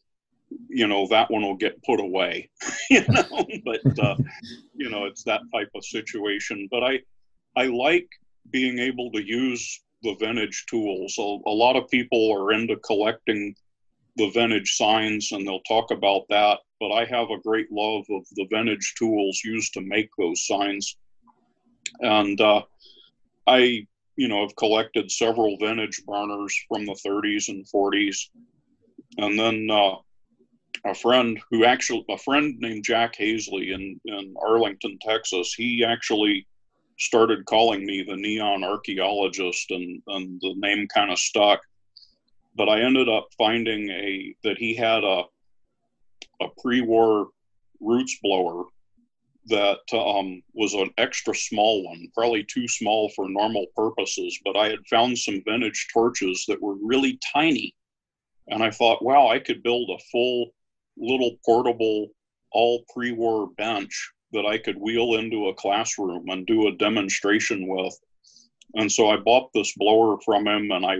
you 0.69 0.87
know 0.87 1.07
that 1.07 1.29
one 1.29 1.41
will 1.41 1.55
get 1.55 1.81
put 1.83 1.99
away 1.99 2.49
you 2.89 3.03
know 3.09 3.45
but 3.63 3.99
uh, 3.99 4.15
you 4.75 4.89
know 4.89 5.05
it's 5.05 5.23
that 5.23 5.41
type 5.53 5.69
of 5.75 5.85
situation. 5.85 6.67
But 6.69 6.83
i 6.83 6.99
i 7.55 7.65
like 7.65 8.07
being 8.51 8.79
able 8.79 9.11
to 9.11 9.25
use 9.25 9.81
the 10.03 10.15
vintage 10.19 10.65
tools. 10.69 11.15
So 11.15 11.41
a 11.47 11.51
lot 11.51 11.75
of 11.75 11.89
people 11.89 12.31
are 12.31 12.51
into 12.51 12.75
collecting 12.77 13.55
the 14.17 14.29
vintage 14.29 14.75
signs 14.75 15.31
and 15.31 15.45
they'll 15.45 15.61
talk 15.61 15.91
about 15.91 16.23
that 16.29 16.59
but 16.79 16.91
i 16.91 17.03
have 17.05 17.29
a 17.31 17.41
great 17.41 17.69
love 17.71 18.05
of 18.09 18.25
the 18.35 18.47
vintage 18.49 18.93
tools 18.97 19.41
used 19.43 19.73
to 19.73 19.81
make 19.81 20.09
those 20.17 20.45
signs. 20.45 20.97
And 21.99 22.39
uh, 22.39 22.61
i 23.47 23.85
you 24.15 24.27
know 24.29 24.41
have 24.41 24.55
collected 24.55 25.11
several 25.11 25.57
vintage 25.57 26.01
burners 26.05 26.55
from 26.69 26.85
the 26.85 26.97
30s 27.05 27.49
and 27.49 27.65
40s 27.65 28.29
and 29.17 29.37
then 29.37 29.69
uh, 29.69 29.95
a 30.85 30.93
friend 30.93 31.39
who 31.49 31.65
actually 31.65 32.05
a 32.09 32.17
friend 32.17 32.55
named 32.59 32.83
Jack 32.83 33.15
Hazley 33.17 33.73
in 33.73 33.99
in 34.05 34.35
Arlington, 34.41 34.97
Texas. 35.01 35.53
He 35.53 35.83
actually 35.83 36.47
started 36.99 37.45
calling 37.45 37.85
me 37.85 38.03
the 38.03 38.15
neon 38.15 38.63
archaeologist, 38.63 39.71
and 39.71 40.01
and 40.07 40.39
the 40.41 40.53
name 40.57 40.87
kind 40.87 41.11
of 41.11 41.19
stuck. 41.19 41.59
But 42.55 42.69
I 42.69 42.81
ended 42.81 43.09
up 43.09 43.27
finding 43.37 43.89
a 43.89 44.35
that 44.43 44.57
he 44.57 44.75
had 44.75 45.03
a 45.03 45.23
a 46.41 46.47
pre-war 46.61 47.29
roots 47.79 48.17
blower 48.21 48.65
that 49.47 49.79
um, 49.93 50.41
was 50.53 50.73
an 50.73 50.89
extra 50.97 51.35
small 51.35 51.83
one, 51.85 52.07
probably 52.15 52.43
too 52.43 52.67
small 52.67 53.09
for 53.09 53.29
normal 53.29 53.67
purposes. 53.75 54.39
But 54.43 54.57
I 54.57 54.69
had 54.69 54.85
found 54.89 55.17
some 55.17 55.43
vintage 55.45 55.87
torches 55.93 56.45
that 56.47 56.61
were 56.61 56.75
really 56.81 57.19
tiny, 57.33 57.75
and 58.47 58.63
I 58.63 58.71
thought, 58.71 59.03
wow, 59.03 59.27
I 59.27 59.39
could 59.39 59.61
build 59.63 59.89
a 59.89 60.03
full 60.11 60.51
little 60.97 61.37
portable 61.45 62.07
all 62.51 62.83
pre-war 62.93 63.49
bench 63.57 64.11
that 64.31 64.45
I 64.45 64.57
could 64.57 64.77
wheel 64.77 65.15
into 65.15 65.47
a 65.47 65.53
classroom 65.53 66.29
and 66.29 66.45
do 66.45 66.67
a 66.67 66.75
demonstration 66.75 67.67
with. 67.67 67.93
And 68.75 68.91
so 68.91 69.09
I 69.09 69.17
bought 69.17 69.51
this 69.53 69.73
blower 69.77 70.17
from 70.23 70.47
him 70.47 70.71
and 70.71 70.85
I 70.85 70.97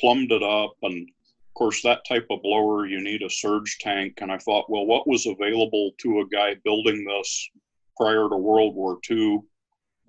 plumbed 0.00 0.32
it 0.32 0.42
up. 0.42 0.72
And 0.82 1.08
of 1.08 1.54
course, 1.54 1.82
that 1.82 2.06
type 2.08 2.26
of 2.30 2.42
blower, 2.42 2.86
you 2.86 3.02
need 3.02 3.22
a 3.22 3.30
surge 3.30 3.78
tank. 3.80 4.18
And 4.20 4.32
I 4.32 4.38
thought, 4.38 4.70
well, 4.70 4.86
what 4.86 5.06
was 5.06 5.26
available 5.26 5.92
to 5.98 6.20
a 6.20 6.28
guy 6.28 6.56
building 6.64 7.04
this 7.04 7.50
prior 7.96 8.28
to 8.28 8.36
World 8.36 8.74
War 8.74 8.98
II? 9.10 9.40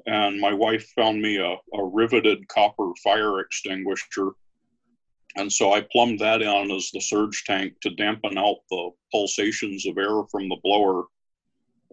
And 0.08 0.40
my 0.40 0.54
wife 0.54 0.88
found 0.96 1.22
me 1.22 1.38
a, 1.38 1.52
a 1.52 1.84
riveted 1.84 2.48
copper 2.48 2.92
fire 3.04 3.40
extinguisher 3.40 4.32
and 5.36 5.52
so 5.52 5.74
I 5.74 5.82
plumbed 5.92 6.20
that 6.20 6.42
in 6.42 6.72
as 6.72 6.92
the 6.92 7.00
surge 7.00 7.44
tank 7.46 7.74
to 7.82 7.90
dampen 7.92 8.38
out 8.38 8.58
the 8.70 8.92
pulsations 9.12 9.86
of 9.86 9.98
air 9.98 10.24
from 10.30 10.50
the 10.50 10.58
blower. 10.64 11.06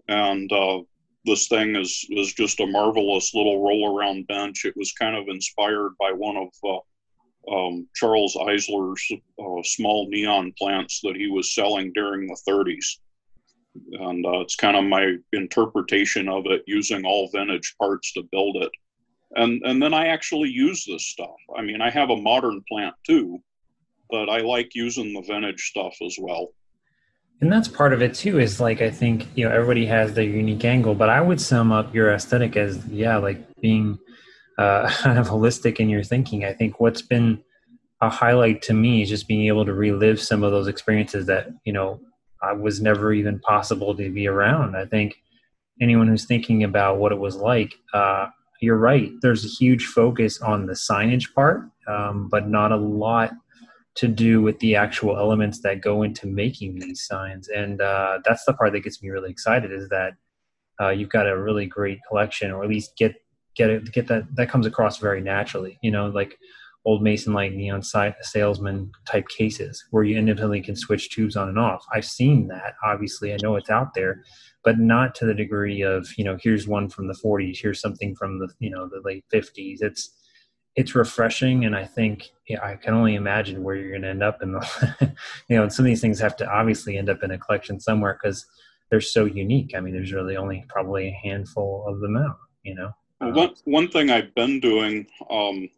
And 0.07 0.51
uh, 0.51 0.79
this 1.25 1.47
thing 1.47 1.75
is, 1.75 2.05
is 2.09 2.33
just 2.33 2.59
a 2.59 2.67
marvelous 2.67 3.33
little 3.33 3.63
roll 3.63 3.97
around 3.97 4.27
bench. 4.27 4.65
It 4.65 4.75
was 4.75 4.91
kind 4.93 5.15
of 5.15 5.27
inspired 5.29 5.91
by 5.99 6.11
one 6.11 6.37
of 6.37 6.49
uh, 6.63 7.55
um, 7.55 7.87
Charles 7.95 8.35
Eisler's 8.35 9.11
uh, 9.11 9.63
small 9.63 10.09
neon 10.09 10.53
plants 10.57 10.99
that 11.03 11.15
he 11.15 11.27
was 11.27 11.55
selling 11.55 11.93
during 11.93 12.27
the 12.27 12.39
30s. 12.47 12.97
And 13.93 14.25
uh, 14.25 14.39
it's 14.39 14.55
kind 14.55 14.75
of 14.75 14.83
my 14.83 15.15
interpretation 15.31 16.27
of 16.27 16.45
it 16.47 16.63
using 16.67 17.05
all 17.05 17.29
vintage 17.33 17.75
parts 17.79 18.11
to 18.13 18.23
build 18.31 18.57
it 18.57 18.71
and 19.35 19.61
and 19.63 19.81
then 19.81 19.93
I 19.93 20.07
actually 20.07 20.49
use 20.49 20.85
this 20.85 21.05
stuff. 21.05 21.37
I 21.55 21.61
mean, 21.61 21.81
I 21.81 21.89
have 21.89 22.09
a 22.09 22.17
modern 22.17 22.63
plant 22.67 22.95
too, 23.05 23.39
but 24.09 24.29
I 24.29 24.39
like 24.41 24.75
using 24.75 25.13
the 25.13 25.21
vintage 25.21 25.61
stuff 25.69 25.95
as 26.05 26.17
well. 26.19 26.49
And 27.41 27.51
that's 27.51 27.67
part 27.67 27.93
of 27.93 28.01
it 28.01 28.13
too. 28.13 28.39
Is 28.39 28.59
like 28.59 28.81
I 28.81 28.89
think 28.89 29.27
you 29.35 29.45
know 29.45 29.53
everybody 29.53 29.85
has 29.85 30.13
their 30.13 30.25
unique 30.25 30.65
angle, 30.65 30.95
but 30.95 31.09
I 31.09 31.21
would 31.21 31.39
sum 31.39 31.71
up 31.71 31.93
your 31.93 32.11
aesthetic 32.13 32.57
as 32.57 32.85
yeah, 32.87 33.17
like 33.17 33.39
being 33.61 33.97
uh, 34.57 34.89
kind 34.97 35.19
of 35.19 35.27
holistic 35.27 35.77
in 35.77 35.89
your 35.89 36.03
thinking. 36.03 36.43
I 36.43 36.53
think 36.53 36.79
what's 36.79 37.01
been 37.01 37.41
a 38.01 38.09
highlight 38.09 38.61
to 38.63 38.73
me 38.73 39.01
is 39.01 39.09
just 39.09 39.27
being 39.27 39.47
able 39.47 39.65
to 39.65 39.73
relive 39.73 40.21
some 40.21 40.43
of 40.43 40.51
those 40.51 40.67
experiences 40.67 41.25
that 41.27 41.49
you 41.65 41.73
know 41.73 42.01
I 42.41 42.53
was 42.53 42.81
never 42.81 43.13
even 43.13 43.39
possible 43.39 43.95
to 43.95 44.09
be 44.09 44.27
around. 44.27 44.75
I 44.75 44.85
think 44.85 45.15
anyone 45.81 46.07
who's 46.07 46.25
thinking 46.25 46.63
about 46.63 46.97
what 46.97 47.11
it 47.11 47.19
was 47.19 47.35
like, 47.35 47.73
uh, 47.93 48.27
you're 48.61 48.77
right. 48.77 49.11
There's 49.21 49.45
a 49.45 49.47
huge 49.47 49.85
focus 49.85 50.41
on 50.41 50.65
the 50.65 50.73
signage 50.73 51.33
part, 51.33 51.63
um, 51.87 52.27
but 52.29 52.47
not 52.47 52.71
a 52.71 52.77
lot 52.77 53.31
to 53.95 54.07
do 54.07 54.41
with 54.41 54.59
the 54.59 54.75
actual 54.75 55.17
elements 55.17 55.61
that 55.61 55.81
go 55.81 56.03
into 56.03 56.27
making 56.27 56.79
these 56.79 57.05
signs. 57.05 57.49
And 57.49 57.81
uh, 57.81 58.19
that's 58.25 58.45
the 58.45 58.53
part 58.53 58.73
that 58.73 58.81
gets 58.81 59.01
me 59.01 59.09
really 59.09 59.29
excited 59.29 59.71
is 59.71 59.89
that 59.89 60.13
uh, 60.79 60.89
you've 60.89 61.09
got 61.09 61.27
a 61.27 61.37
really 61.37 61.65
great 61.65 61.99
collection, 62.07 62.51
or 62.51 62.63
at 62.63 62.69
least 62.69 62.95
get 62.97 63.15
get 63.55 63.69
it 63.69 63.91
get 63.91 64.07
that 64.07 64.23
that 64.35 64.49
comes 64.49 64.65
across 64.65 64.99
very 64.99 65.21
naturally. 65.21 65.77
You 65.81 65.91
know, 65.91 66.07
like 66.07 66.37
old 66.89 67.03
Mason 67.03 67.33
like 67.33 67.53
neon 67.53 67.83
salesman 67.83 68.91
type 69.05 69.27
cases 69.27 69.85
where 69.91 70.03
you 70.03 70.17
independently 70.17 70.59
can 70.59 70.75
switch 70.75 71.11
tubes 71.11 71.35
on 71.35 71.47
and 71.47 71.59
off. 71.59 71.85
I've 71.93 72.03
seen 72.03 72.47
that. 72.47 72.73
Obviously, 72.83 73.31
I 73.31 73.37
know 73.43 73.57
it's 73.57 73.69
out 73.69 73.93
there, 73.93 74.23
but 74.63 74.79
not 74.79 75.13
to 75.15 75.27
the 75.27 75.35
degree 75.35 75.83
of 75.83 76.07
you 76.17 76.23
know 76.23 76.35
here's 76.41 76.67
one 76.67 76.89
from 76.89 77.07
the 77.07 77.13
40s, 77.13 77.59
here's 77.61 77.79
something 77.79 78.15
from 78.15 78.39
the 78.39 78.49
you 78.57 78.71
know 78.71 78.89
the 78.89 79.01
late 79.05 79.23
50s. 79.31 79.77
It's 79.81 80.09
it's 80.75 80.95
refreshing, 80.95 81.63
and 81.63 81.75
I 81.75 81.85
think 81.85 82.31
yeah, 82.47 82.63
I 82.63 82.75
can 82.75 82.95
only 82.95 83.13
imagine 83.13 83.63
where 83.63 83.75
you're 83.75 83.91
going 83.91 84.01
to 84.01 84.09
end 84.09 84.23
up 84.23 84.41
in 84.41 84.53
the 84.53 85.15
you 85.47 85.57
know 85.57 85.61
and 85.61 85.71
some 85.71 85.85
of 85.85 85.89
these 85.89 86.01
things 86.01 86.19
have 86.19 86.37
to 86.37 86.49
obviously 86.49 86.97
end 86.97 87.11
up 87.11 87.21
in 87.21 87.29
a 87.29 87.37
collection 87.37 87.79
somewhere 87.79 88.17
because 88.19 88.47
they're 88.89 88.99
so 88.99 89.25
unique. 89.25 89.75
I 89.77 89.79
mean, 89.79 89.93
there's 89.93 90.11
really 90.11 90.37
only 90.37 90.65
probably 90.69 91.09
a 91.09 91.19
handful 91.27 91.85
of 91.87 91.99
them 91.99 92.17
out. 92.17 92.37
You 92.63 92.73
know. 92.73 92.91
Well, 93.21 93.33
one 93.33 93.53
one 93.65 93.87
thing 93.89 94.09
I've 94.09 94.33
been 94.33 94.59
doing, 94.59 95.05
um, 95.29 95.69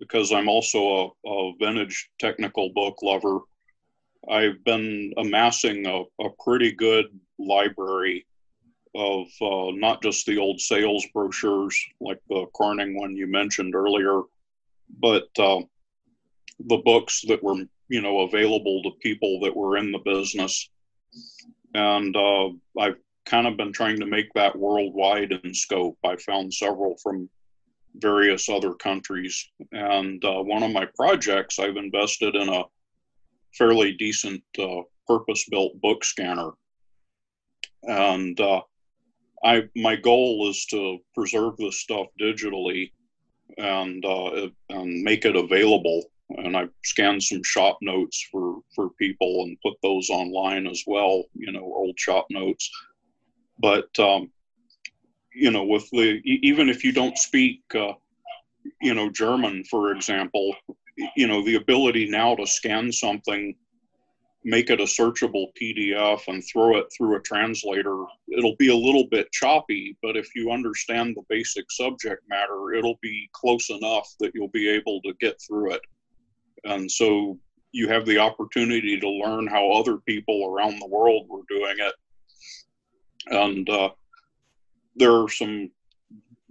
because 0.00 0.32
I'm 0.32 0.48
also 0.48 1.14
a, 1.24 1.28
a, 1.28 1.52
vintage 1.60 2.10
technical 2.18 2.70
book 2.70 2.98
lover, 3.02 3.40
I've 4.28 4.64
been 4.64 5.12
amassing 5.16 5.86
a, 5.86 6.02
a 6.24 6.30
pretty 6.42 6.72
good 6.72 7.06
library 7.38 8.26
of 8.94 9.26
uh, 9.40 9.70
not 9.74 10.02
just 10.02 10.26
the 10.26 10.38
old 10.38 10.60
sales 10.60 11.06
brochures 11.14 11.78
like 12.00 12.18
the 12.28 12.46
Corning 12.54 12.98
one 12.98 13.14
you 13.14 13.28
mentioned 13.28 13.76
earlier, 13.76 14.22
but 14.98 15.28
uh, 15.38 15.60
the 16.58 16.78
books 16.78 17.22
that 17.28 17.42
were 17.42 17.62
you 17.88 18.00
know 18.00 18.20
available 18.20 18.82
to 18.82 18.90
people 19.00 19.38
that 19.40 19.54
were 19.54 19.76
in 19.76 19.92
the 19.92 19.98
business 19.98 20.68
and 21.74 22.16
uh, 22.16 22.48
I've 22.78 22.96
kind 23.26 23.46
of 23.46 23.56
been 23.56 23.72
trying 23.72 24.00
to 24.00 24.06
make 24.06 24.32
that 24.34 24.56
worldwide 24.56 25.32
in 25.32 25.54
scope. 25.54 25.98
I 26.04 26.16
found 26.16 26.52
several 26.52 26.96
from 27.02 27.28
various 27.96 28.48
other 28.48 28.74
countries, 28.74 29.50
and 29.72 30.24
uh, 30.24 30.42
one 30.42 30.62
of 30.62 30.72
my 30.72 30.86
projects 30.96 31.58
I've 31.58 31.76
invested 31.76 32.34
in 32.36 32.48
a 32.48 32.64
fairly 33.56 33.92
decent 33.92 34.42
uh, 34.58 34.82
purpose-built 35.06 35.80
book 35.80 36.04
scanner, 36.04 36.50
and 37.82 38.38
uh, 38.40 38.62
I 39.44 39.64
my 39.76 39.96
goal 39.96 40.48
is 40.48 40.66
to 40.66 40.98
preserve 41.14 41.56
this 41.56 41.80
stuff 41.80 42.06
digitally 42.20 42.92
and 43.58 44.04
uh, 44.04 44.48
and 44.68 45.02
make 45.02 45.24
it 45.24 45.36
available 45.36 46.04
and 46.38 46.56
I've 46.56 46.70
scanned 46.84 47.22
some 47.22 47.42
shop 47.42 47.78
notes 47.82 48.26
for 48.30 48.60
for 48.74 48.90
people 48.90 49.44
and 49.44 49.60
put 49.62 49.74
those 49.82 50.10
online 50.10 50.66
as 50.66 50.84
well. 50.86 51.24
You 51.34 51.52
know, 51.52 51.62
old 51.62 51.98
shop 51.98 52.26
notes. 52.30 52.70
But 53.58 53.88
um, 53.98 54.30
you 55.40 55.50
know, 55.50 55.64
with 55.64 55.88
the 55.90 56.20
even 56.24 56.68
if 56.68 56.84
you 56.84 56.92
don't 56.92 57.18
speak, 57.18 57.62
uh, 57.74 57.92
you 58.80 58.94
know, 58.94 59.10
German, 59.10 59.64
for 59.64 59.92
example, 59.92 60.54
you 61.16 61.26
know, 61.26 61.44
the 61.44 61.56
ability 61.56 62.08
now 62.08 62.34
to 62.34 62.46
scan 62.46 62.92
something, 62.92 63.54
make 64.44 64.70
it 64.70 64.80
a 64.80 64.84
searchable 64.84 65.46
PDF, 65.60 66.28
and 66.28 66.42
throw 66.44 66.76
it 66.76 66.86
through 66.96 67.16
a 67.16 67.20
translator, 67.20 68.04
it'll 68.36 68.56
be 68.56 68.68
a 68.68 68.76
little 68.76 69.06
bit 69.10 69.32
choppy. 69.32 69.96
But 70.02 70.16
if 70.16 70.28
you 70.34 70.50
understand 70.50 71.16
the 71.16 71.24
basic 71.28 71.70
subject 71.70 72.22
matter, 72.28 72.74
it'll 72.74 72.98
be 73.00 73.28
close 73.32 73.70
enough 73.70 74.08
that 74.20 74.32
you'll 74.34 74.48
be 74.48 74.68
able 74.68 75.00
to 75.02 75.14
get 75.20 75.40
through 75.46 75.72
it 75.72 75.82
and 76.64 76.90
so 76.90 77.38
you 77.72 77.88
have 77.88 78.04
the 78.04 78.18
opportunity 78.18 78.98
to 78.98 79.08
learn 79.08 79.46
how 79.46 79.70
other 79.70 79.98
people 79.98 80.46
around 80.46 80.78
the 80.78 80.88
world 80.88 81.26
were 81.28 81.42
doing 81.48 81.76
it 81.78 81.94
and 83.26 83.68
uh, 83.68 83.90
there 85.00 85.14
are 85.14 85.28
some 85.28 85.70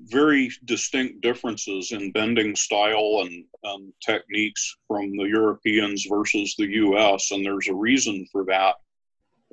very 0.05 0.49
distinct 0.65 1.21
differences 1.21 1.91
in 1.91 2.11
bending 2.11 2.55
style 2.55 3.21
and, 3.21 3.45
and 3.63 3.93
techniques 4.03 4.75
from 4.87 5.15
the 5.15 5.25
Europeans 5.25 6.07
versus 6.09 6.55
the 6.57 6.65
US, 6.65 7.31
and 7.31 7.45
there's 7.45 7.67
a 7.67 7.73
reason 7.73 8.25
for 8.31 8.43
that. 8.45 8.75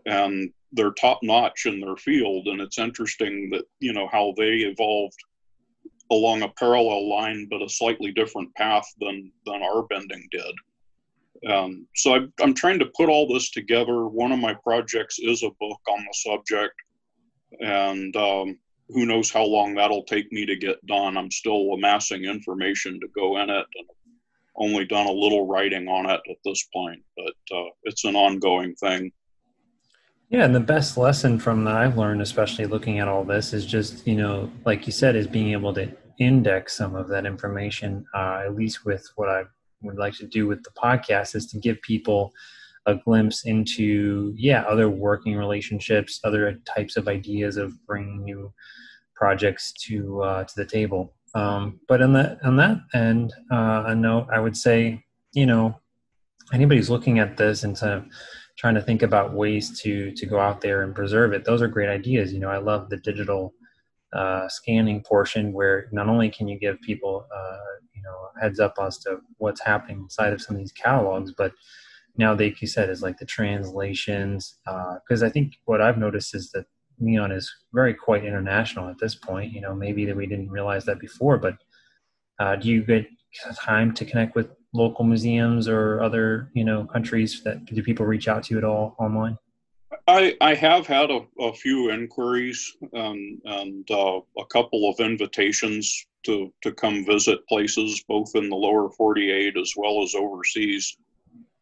And 0.07 0.51
they're 0.73 0.93
top 0.93 1.21
notch 1.23 1.67
in 1.67 1.81
their 1.81 1.97
field, 1.97 2.49
and 2.49 2.61
it's 2.61 2.79
interesting 2.79 3.51
that 3.51 3.65
you 3.81 3.93
know 3.93 4.09
how 4.11 4.33
they 4.37 4.59
evolved 4.73 5.19
along 6.11 6.43
a 6.43 6.49
parallel 6.49 7.09
line, 7.09 7.49
but 7.51 7.63
a 7.63 7.69
slightly 7.69 8.13
different 8.13 8.55
path 8.55 8.87
than 9.01 9.31
than 9.45 9.63
our 9.63 9.83
bending 9.85 10.27
did. 10.31 11.51
Um, 11.53 11.87
so 11.95 12.15
I, 12.15 12.21
I'm 12.41 12.55
trying 12.55 12.79
to 12.79 12.91
put 12.97 13.09
all 13.09 13.29
this 13.29 13.51
together. 13.51 14.07
One 14.07 14.33
of 14.33 14.39
my 14.39 14.55
projects 14.55 15.19
is 15.19 15.43
a 15.43 15.51
book 15.61 15.81
on 15.89 15.99
the 15.99 16.15
subject, 16.15 16.75
and 17.61 18.15
um, 18.17 18.59
who 18.89 19.07
knows 19.07 19.31
how 19.31 19.45
long 19.45 19.75
that'll 19.75 20.05
take 20.05 20.31
me 20.33 20.47
to 20.47 20.57
get 20.57 20.85
done. 20.87 21.17
I'm 21.17 21.31
still 21.31 21.73
amassing 21.73 22.25
information 22.25 23.01
to 23.01 23.09
go 23.15 23.39
in 23.39 23.51
it, 23.51 23.67
and 23.75 23.87
only 24.57 24.85
done 24.87 25.07
a 25.07 25.13
little 25.13 25.47
writing 25.47 25.89
on 25.89 26.09
it 26.09 26.21
at 26.29 26.37
this 26.45 26.67
point, 26.73 27.03
but 27.17 27.57
uh, 27.57 27.69
it's 27.85 28.05
an 28.05 28.17
ongoing 28.17 28.75
thing. 28.77 29.13
Yeah, 30.29 30.45
and 30.45 30.55
the 30.55 30.61
best 30.61 30.97
lesson 30.97 31.39
from 31.39 31.65
that 31.65 31.77
I've 31.77 31.97
learned, 31.97 32.21
especially 32.21 32.67
looking 32.67 32.99
at 32.99 33.07
all 33.07 33.23
this, 33.25 33.53
is 33.53 33.65
just 33.65 34.07
you 34.07 34.17
know, 34.17 34.51
like 34.65 34.87
you 34.87 34.93
said, 34.93 35.15
is 35.15 35.27
being 35.27 35.53
able 35.53 35.73
to 35.75 35.93
index 36.19 36.77
some 36.77 36.97
of 36.97 37.09
that 37.09 37.27
information. 37.27 38.05
Uh, 38.15 38.43
at 38.47 38.57
least 38.57 38.85
with 38.85 39.09
what 39.17 39.29
I 39.29 39.45
would 39.83 39.99
like 39.99 40.15
to 40.15 40.27
do 40.27 40.47
with 40.47 40.65
the 40.65 40.71
podcast, 40.71 41.37
is 41.37 41.47
to 41.49 41.59
give 41.59 41.81
people 41.83 42.33
a 42.87 42.95
glimpse 42.95 43.45
into 43.45 44.33
yeah 44.37 44.63
other 44.63 44.89
working 44.89 45.37
relationships, 45.37 46.21
other 46.25 46.59
types 46.65 46.97
of 46.97 47.09
ideas 47.09 47.57
of 47.57 47.75
bringing 47.87 48.23
new 48.25 48.53
projects 49.15 49.73
to 49.73 50.23
uh, 50.23 50.45
to 50.45 50.53
the 50.57 50.65
table. 50.65 51.15
Um, 51.35 51.81
but 51.89 52.01
on 52.03 52.13
that 52.15 52.39
on 52.45 52.57
that 52.57 52.79
end, 52.95 53.33
uh, 53.53 53.85
a 53.87 53.95
note 53.95 54.29
I 54.33 54.41
would 54.41 54.57
say, 54.57 55.05
you 55.33 55.47
know, 55.47 55.79
anybody's 56.53 56.91
looking 56.91 57.19
at 57.19 57.37
this 57.37 57.65
and 57.65 57.77
of 57.83 58.05
trying 58.57 58.75
to 58.75 58.81
think 58.81 59.03
about 59.03 59.35
ways 59.35 59.81
to 59.81 60.13
to 60.13 60.27
go 60.27 60.41
out 60.41 60.61
there 60.61 60.83
and 60.83 60.95
preserve 60.95 61.33
it 61.33 61.45
those 61.45 61.63
are 61.63 61.69
great 61.69 61.89
ideas 61.89 62.33
you 62.33 62.41
know 62.41 62.49
i 62.49 62.59
love 62.59 62.89
the 62.89 62.97
digital 62.99 63.53
uh, 64.13 64.49
scanning 64.49 65.03
portion 65.03 65.53
where 65.53 65.89
not 65.93 66.09
only 66.09 66.31
can 66.31 66.49
you 66.49 66.59
give 66.59 66.81
people 66.81 67.27
uh, 67.35 67.57
you 67.93 68.03
know 68.03 68.17
heads 68.41 68.61
up 68.61 68.75
as 68.81 68.99
to 68.99 69.19
what's 69.39 69.61
happening 69.61 69.99
inside 69.99 70.33
of 70.33 70.41
some 70.41 70.57
of 70.57 70.61
these 70.61 70.73
catalogs 70.73 71.33
but 71.37 71.53
now 72.19 72.35
like 72.35 72.61
you 72.61 72.69
said 72.69 72.91
is 72.91 73.03
like 73.03 73.19
the 73.19 73.27
translations 73.27 74.59
because 74.65 75.23
uh, 75.23 75.27
i 75.27 75.29
think 75.29 75.55
what 75.65 75.81
i've 75.81 75.99
noticed 75.99 76.35
is 76.35 76.51
that 76.51 76.67
neon 76.99 77.31
is 77.31 77.53
very 77.73 77.95
quite 77.95 78.25
international 78.25 78.89
at 78.89 78.99
this 78.99 79.15
point 79.15 79.53
you 79.53 79.61
know 79.61 79.75
maybe 79.75 80.05
that 80.05 80.17
we 80.17 80.27
didn't 80.27 80.51
realize 80.51 80.85
that 80.85 80.99
before 80.99 81.37
but 81.39 81.57
uh, 82.39 82.57
do 82.57 82.69
you 82.69 82.83
get 82.83 83.07
time 83.59 83.93
to 83.95 84.05
connect 84.05 84.35
with 84.35 84.49
local 84.73 85.05
museums 85.05 85.69
or 85.69 86.01
other 86.03 86.51
you 86.55 86.65
know 86.65 86.85
countries 86.85 87.43
that 87.45 87.65
do 87.67 87.83
people 87.83 88.07
reach 88.07 88.29
out 88.29 88.45
to 88.45 88.55
you 88.55 88.59
at 88.59 88.65
all 88.65 88.95
online? 88.99 89.37
I 90.07 90.37
i 90.41 90.55
have 90.55 90.87
had 90.87 91.11
a, 91.11 91.21
a 91.41 91.53
few 91.53 91.91
inquiries 91.91 92.77
and 92.93 93.41
and 93.45 93.91
uh, 93.91 94.21
a 94.39 94.47
couple 94.47 94.89
of 94.91 95.01
invitations 95.01 96.07
to 96.25 96.53
to 96.63 96.73
come 96.73 97.05
visit 97.05 97.47
places 97.49 98.05
both 98.09 98.35
in 98.35 98.49
the 98.49 98.57
lower 98.57 98.91
48 98.91 99.57
as 99.57 99.73
well 99.77 100.03
as 100.03 100.15
overseas 100.15 100.97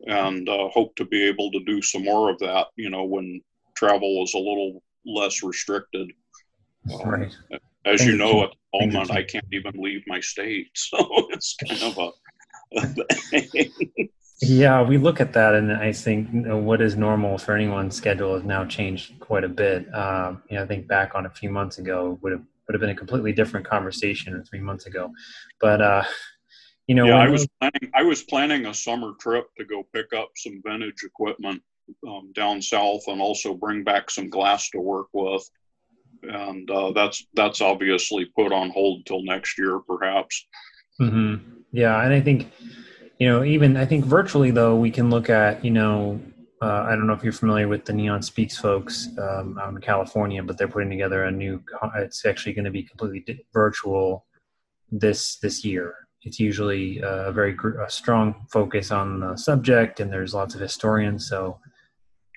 and 0.07 0.49
uh, 0.49 0.69
hope 0.69 0.95
to 0.97 1.05
be 1.05 1.23
able 1.25 1.51
to 1.51 1.61
do 1.65 1.81
some 1.83 2.05
more 2.05 2.31
of 2.31 2.39
that 2.39 2.67
you 2.77 2.91
know 2.91 3.05
when 3.05 3.41
travel 3.77 4.23
is 4.23 4.35
a 4.35 4.39
little 4.39 4.83
less 5.07 5.43
restricted 5.43 6.11
right 7.05 7.35
as 7.87 8.01
Thank 8.01 8.11
you 8.11 8.17
know 8.17 8.33
you. 8.33 8.43
at 8.45 8.51
the 8.73 8.87
moment 8.87 9.11
i 9.11 9.23
can't 9.23 9.47
even 9.53 9.73
leave 9.77 10.03
my 10.07 10.21
state 10.21 10.69
so 10.75 10.99
it's 11.31 11.57
kind 11.57 11.83
of 11.83 11.99
a 11.99 12.11
yeah, 14.41 14.83
we 14.83 14.99
look 14.99 15.21
at 15.21 15.33
that, 15.35 15.55
and 15.55 15.73
I 15.73 15.93
think 15.93 16.33
you 16.33 16.41
know, 16.41 16.57
what 16.57 16.81
is 16.81 16.97
normal 16.97 17.39
for 17.39 17.55
anyone's 17.55 17.97
schedule 17.97 18.35
has 18.35 18.45
now 18.45 18.65
changed 18.65 19.19
quite 19.21 19.45
a 19.45 19.49
bit. 19.49 19.93
Um, 19.95 20.43
you 20.49 20.57
know, 20.57 20.65
I 20.65 20.67
think 20.67 20.89
back 20.89 21.15
on 21.15 21.27
a 21.27 21.31
few 21.31 21.51
months 21.51 21.79
ago 21.79 22.19
would 22.23 22.33
have 22.33 22.43
would 22.67 22.75
have 22.75 22.81
been 22.81 22.91
a 22.91 22.95
completely 22.95 23.33
different 23.33 23.67
conversation 23.67 24.43
three 24.45 24.61
months 24.61 24.87
ago. 24.87 25.13
But 25.61 25.83
uh, 25.83 26.05
you 26.87 26.95
know, 26.95 27.07
yeah, 27.07 27.19
I 27.19 27.29
was 27.29 27.47
planning 27.61 27.91
I 27.95 28.03
was 28.03 28.23
planning 28.23 28.67
a 28.67 28.75
summer 28.75 29.13
trip 29.19 29.47
to 29.59 29.65
go 29.65 29.87
pick 29.93 30.13
up 30.13 30.31
some 30.37 30.61
vintage 30.65 31.03
equipment 31.05 31.63
um, 32.07 32.33
down 32.35 32.61
south, 32.61 33.03
and 33.07 33.21
also 33.21 33.55
bring 33.55 33.85
back 33.85 34.11
some 34.11 34.29
glass 34.29 34.71
to 34.71 34.79
work 34.79 35.09
with. 35.13 35.49
And 36.23 36.71
uh, 36.71 36.93
that's 36.93 37.27
that's 37.35 37.61
obviously 37.61 38.27
put 38.37 38.53
on 38.53 38.71
hold 38.71 39.07
till 39.07 39.23
next 39.25 39.59
year, 39.59 39.81
perhaps. 39.81 40.47
Mm-hmm. 41.01 41.61
Yeah, 41.73 42.03
and 42.03 42.13
I 42.13 42.21
think 42.21 42.51
you 43.19 43.29
know, 43.29 43.45
even 43.45 43.77
I 43.77 43.87
think 43.87 44.05
virtually 44.05 44.51
though, 44.51 44.77
we 44.77 44.91
can 44.91 45.11
look 45.11 45.31
at 45.31 45.65
you 45.65 45.71
know 45.71 46.21
uh, 46.65 46.87
I 46.89 46.91
don't 46.91 47.07
know 47.07 47.13
if 47.13 47.23
you're 47.23 47.33
familiar 47.33 47.69
with 47.69 47.85
the 47.85 47.93
Neon 47.93 48.23
Speaks 48.23 48.57
folks 48.57 49.09
um, 49.19 49.59
out 49.59 49.75
in 49.75 49.81
California, 49.81 50.43
but 50.43 50.57
they're 50.57 50.69
putting 50.69 50.91
together 50.91 51.25
a 51.25 51.31
new. 51.31 51.63
It's 51.97 52.25
actually 52.25 52.55
going 52.55 52.65
to 52.65 52.71
be 52.71 52.83
completely 52.83 53.45
virtual 53.53 54.25
this 54.91 55.37
this 55.37 55.65
year. 55.65 56.04
It's 56.25 56.41
usually 56.41 57.01
a 57.03 57.33
very 57.33 57.57
a 57.85 57.91
strong 57.91 58.47
focus 58.51 58.91
on 58.91 59.21
the 59.21 59.37
subject, 59.37 60.01
and 60.01 60.13
there's 60.13 60.35
lots 60.35 60.55
of 60.55 60.61
historians. 60.61 61.29
So 61.29 61.59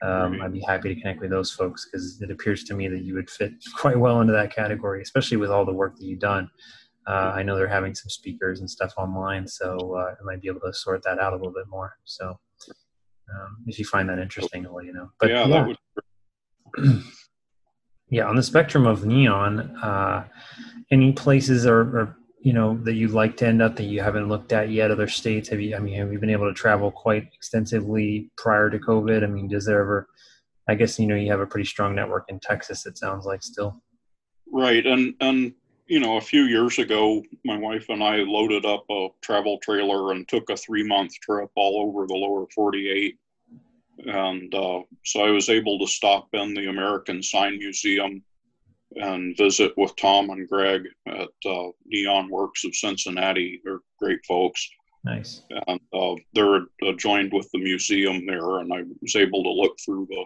um, 0.01 0.41
I'd 0.41 0.53
be 0.53 0.61
happy 0.61 0.93
to 0.93 1.01
connect 1.01 1.21
with 1.21 1.31
those 1.31 1.51
folks 1.51 1.85
because 1.85 2.21
it 2.21 2.29
appears 2.29 2.63
to 2.65 2.73
me 2.73 2.87
that 2.87 3.03
you 3.03 3.13
would 3.15 3.29
fit 3.29 3.53
quite 3.75 3.97
well 3.97 4.21
into 4.21 4.33
that 4.33 4.53
category, 4.53 5.01
especially 5.01 5.37
with 5.37 5.49
all 5.49 5.65
the 5.65 5.73
work 5.73 5.95
that 5.97 6.05
you've 6.05 6.19
done. 6.19 6.49
Uh, 7.07 7.31
I 7.35 7.43
know 7.43 7.55
they're 7.55 7.69
having 7.69 7.95
some 7.95 8.09
speakers 8.09 8.59
and 8.59 8.69
stuff 8.69 8.93
online, 8.97 9.47
so 9.47 9.95
uh, 9.95 10.15
I 10.19 10.23
might 10.25 10.41
be 10.41 10.49
able 10.49 10.59
to 10.61 10.73
sort 10.73 11.03
that 11.03 11.19
out 11.19 11.31
a 11.31 11.37
little 11.37 11.53
bit 11.53 11.67
more. 11.69 11.95
So 12.03 12.37
um, 13.33 13.57
if 13.65 13.79
you 13.79 13.85
find 13.85 14.09
that 14.09 14.19
interesting, 14.19 14.65
I'll 14.65 14.75
let 14.75 14.85
you 14.85 14.93
know. 14.93 15.09
But 15.19 15.29
yeah, 15.29 15.47
yeah. 15.47 15.67
Would... 15.67 15.77
yeah 18.09 18.25
on 18.25 18.35
the 18.35 18.43
spectrum 18.43 18.85
of 18.85 19.05
neon, 19.05 19.59
uh, 19.77 20.27
any 20.91 21.13
places 21.13 21.65
or, 21.65 21.79
or 21.79 22.17
you 22.47 22.53
know 22.53 22.77
that 22.85 22.93
you'd 22.93 23.11
like 23.11 23.35
to 23.37 23.45
end 23.45 23.61
up 23.61 23.75
that 23.75 23.83
you 23.83 24.01
haven't 24.01 24.29
looked 24.29 24.53
at 24.53 24.69
yet? 24.69 24.89
Other 24.89 25.09
states? 25.09 25.49
Have 25.49 25.59
you? 25.59 25.75
I 25.75 25.79
mean, 25.79 25.95
have 25.95 26.13
you 26.13 26.17
been 26.17 26.29
able 26.29 26.47
to 26.47 26.53
travel 26.53 26.91
quite 26.91 27.27
extensively 27.33 28.31
prior 28.37 28.69
to 28.69 28.79
COVID? 28.79 29.21
I 29.21 29.27
mean, 29.27 29.49
does 29.49 29.65
there 29.65 29.81
ever? 29.81 30.07
I 30.69 30.75
guess 30.75 30.97
you 30.97 31.07
know 31.07 31.15
you 31.15 31.29
have 31.29 31.41
a 31.41 31.45
pretty 31.45 31.67
strong 31.67 31.93
network 31.93 32.23
in 32.29 32.39
Texas. 32.39 32.85
It 32.85 32.97
sounds 32.97 33.25
like 33.25 33.43
still. 33.43 33.83
Right, 34.49 34.85
and 34.85 35.13
and 35.19 35.55
you 35.87 35.99
know, 35.99 36.15
a 36.15 36.21
few 36.21 36.43
years 36.43 36.79
ago, 36.79 37.21
my 37.43 37.57
wife 37.57 37.87
and 37.89 38.01
I 38.01 38.17
loaded 38.19 38.65
up 38.65 38.85
a 38.89 39.09
travel 39.21 39.57
trailer 39.61 40.13
and 40.13 40.25
took 40.25 40.49
a 40.49 40.55
three 40.55 40.87
month 40.87 41.19
trip 41.19 41.49
all 41.57 41.85
over 41.85 42.07
the 42.07 42.13
lower 42.13 42.45
48. 42.55 43.17
And 44.05 44.55
uh, 44.55 44.83
so 45.03 45.19
I 45.21 45.31
was 45.31 45.49
able 45.49 45.79
to 45.79 45.87
stop 45.87 46.29
in 46.31 46.53
the 46.53 46.69
American 46.69 47.21
Sign 47.21 47.57
Museum 47.57 48.23
and 48.95 49.37
visit 49.37 49.73
with 49.77 49.95
Tom 49.97 50.29
and 50.29 50.47
Greg 50.47 50.83
at 51.07 51.29
uh, 51.45 51.67
Neon 51.85 52.29
Works 52.29 52.63
of 52.65 52.75
Cincinnati. 52.75 53.61
They're 53.63 53.81
great 53.99 54.25
folks. 54.25 54.67
Nice. 55.03 55.43
And 55.67 55.79
uh, 55.93 56.15
they're 56.33 56.61
joined 56.97 57.31
with 57.33 57.49
the 57.51 57.59
museum 57.59 58.25
there, 58.25 58.59
and 58.59 58.73
I 58.73 58.83
was 59.01 59.15
able 59.15 59.43
to 59.43 59.49
look 59.49 59.77
through 59.85 60.07
the 60.09 60.25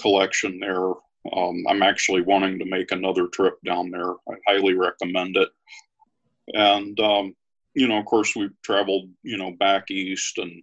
collection 0.00 0.58
there 0.58 0.94
um, 1.36 1.64
I'm 1.68 1.82
actually 1.82 2.22
wanting 2.22 2.58
to 2.58 2.64
make 2.64 2.92
another 2.92 3.26
trip 3.28 3.54
down 3.64 3.90
there. 3.90 4.12
I 4.28 4.34
highly 4.46 4.74
recommend 4.74 5.36
it. 5.36 5.48
And, 6.54 6.98
um, 7.00 7.34
you 7.74 7.88
know, 7.88 7.98
of 7.98 8.06
course, 8.06 8.34
we've 8.34 8.54
traveled, 8.62 9.10
you 9.22 9.36
know, 9.36 9.52
back 9.52 9.90
east 9.90 10.38
and 10.38 10.62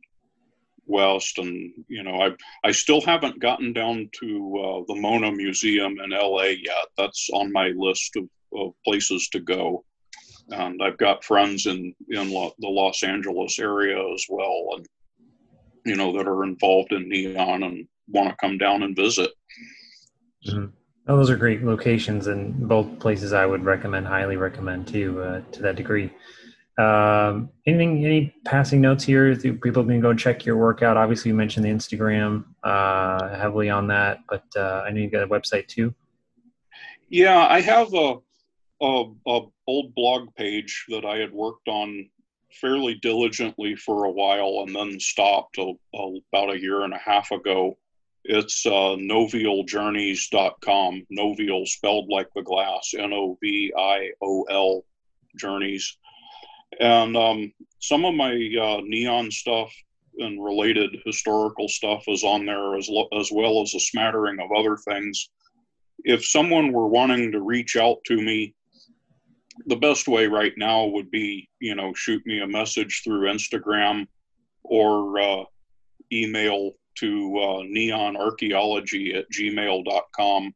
west. 0.88 1.38
And, 1.38 1.72
you 1.88 2.04
know, 2.04 2.22
I, 2.22 2.32
I 2.64 2.72
still 2.72 3.02
haven't 3.02 3.40
gotten 3.40 3.74
down 3.74 4.10
to 4.20 4.28
uh, 4.58 4.94
the 4.94 5.00
Mona 5.00 5.32
Museum 5.32 5.98
in 6.04 6.10
LA 6.12 6.54
yet. 6.64 6.86
That's 6.98 7.30
on 7.34 7.52
my 7.52 7.70
list 7.76 8.16
of, 8.16 8.30
of 8.54 8.74
places 8.86 9.30
to 9.30 9.40
go. 9.40 9.84
And 10.50 10.82
I've 10.82 10.98
got 10.98 11.24
friends 11.24 11.66
in, 11.66 11.94
in 12.10 12.30
the 12.30 12.54
Los 12.62 13.04
Angeles 13.04 13.60
area 13.60 14.02
as 14.14 14.26
well. 14.30 14.70
And, 14.76 14.86
you 15.86 15.96
know, 15.96 16.16
that 16.18 16.28
are 16.28 16.44
involved 16.44 16.94
in 16.94 17.10
neon 17.10 17.64
and 17.64 17.88
want 18.08 18.30
to 18.30 18.36
come 18.40 18.58
down 18.58 18.84
and 18.84 18.96
visit. 18.96 19.32
Mm-hmm. 20.48 20.68
Oh, 21.10 21.16
those 21.16 21.30
are 21.30 21.38
great 21.38 21.64
locations, 21.64 22.28
and 22.28 22.68
both 22.68 23.00
places 23.00 23.32
I 23.32 23.46
would 23.46 23.64
recommend, 23.64 24.06
highly 24.08 24.36
recommend 24.36 24.90
too, 24.90 25.22
uh, 25.22 25.42
to 25.54 25.62
that 25.62 25.78
degree. 25.78 26.12
Um, 26.78 27.50
anything, 27.66 28.06
any 28.06 28.36
passing 28.46 28.82
notes 28.82 29.04
here? 29.04 29.36
People 29.36 29.84
can 29.84 30.00
go 30.00 30.14
check 30.14 30.46
your 30.46 30.58
workout. 30.58 30.98
Obviously, 30.98 31.30
you 31.30 31.36
mentioned 31.36 31.66
the 31.66 31.70
Instagram 31.70 32.46
uh, 32.64 33.36
heavily 33.36 33.70
on 33.70 33.88
that, 33.88 34.20
but 34.30 34.46
uh, 34.56 34.84
I 34.86 34.92
know 34.92 35.02
you 35.02 35.10
got 35.10 35.24
a 35.24 35.28
website 35.28 35.68
too. 35.68 35.94
Yeah, 37.10 37.48
I 37.48 37.62
have 37.62 37.94
a, 37.94 38.18
a, 38.82 39.04
a 39.28 39.42
old 39.66 39.96
blog 39.96 40.34
page 40.36 40.86
that 40.90 41.06
I 41.06 41.18
had 41.18 41.32
worked 41.32 41.68
on 41.68 42.10
fairly 42.52 42.96
diligently 42.96 43.76
for 43.76 44.06
a 44.06 44.12
while, 44.12 44.64
and 44.66 44.76
then 44.76 45.00
stopped 45.00 45.58
a, 45.58 45.74
a, 45.96 46.20
about 46.32 46.54
a 46.54 46.60
year 46.60 46.84
and 46.84 46.94
a 46.94 47.00
half 47.00 47.32
ago 47.32 47.78
it's 48.30 48.66
uh, 48.66 48.98
novioljourneys.com. 49.00 51.08
Noviol 51.18 51.66
spelled 51.66 52.10
like 52.10 52.28
the 52.36 52.42
glass, 52.42 52.94
N 52.98 53.14
O 53.14 53.38
V 53.42 53.72
I 53.78 54.10
O 54.22 54.44
L 54.50 54.84
journeys. 55.38 55.98
And 56.80 57.18
um, 57.18 57.52
some 57.80 58.06
of 58.06 58.14
my 58.14 58.32
uh, 58.34 58.82
neon 58.84 59.32
stuff 59.32 59.74
and 60.20 60.44
related 60.44 60.98
historical 61.06 61.68
stuff 61.68 62.04
is 62.08 62.24
on 62.24 62.46
there 62.46 62.76
as, 62.76 62.90
lo- 62.90 63.10
as 63.20 63.32
well 63.32 63.62
as 63.62 63.74
a 63.74 63.80
smattering 63.80 64.40
of 64.40 64.52
other 64.52 64.78
things. 64.78 65.30
If 66.04 66.26
someone 66.26 66.72
were 66.72 66.88
wanting 66.88 67.32
to 67.32 67.42
reach 67.42 67.76
out 67.76 67.98
to 68.06 68.18
me, 68.18 68.54
the 69.66 69.76
best 69.76 70.08
way 70.08 70.28
right 70.28 70.54
now 70.58 70.86
would 70.86 71.10
be, 71.10 71.50
you 71.60 71.76
know, 71.76 71.94
shoot 71.94 72.22
me 72.26 72.42
a 72.42 72.48
message 72.48 73.02
through 73.04 73.32
Instagram 73.32 74.08
or 74.64 75.20
uh, 75.20 75.44
email 76.12 76.74
to 77.00 77.38
uh, 77.38 77.62
neonarchaeology 77.64 79.16
at 79.16 79.26
gmail.com. 79.32 80.54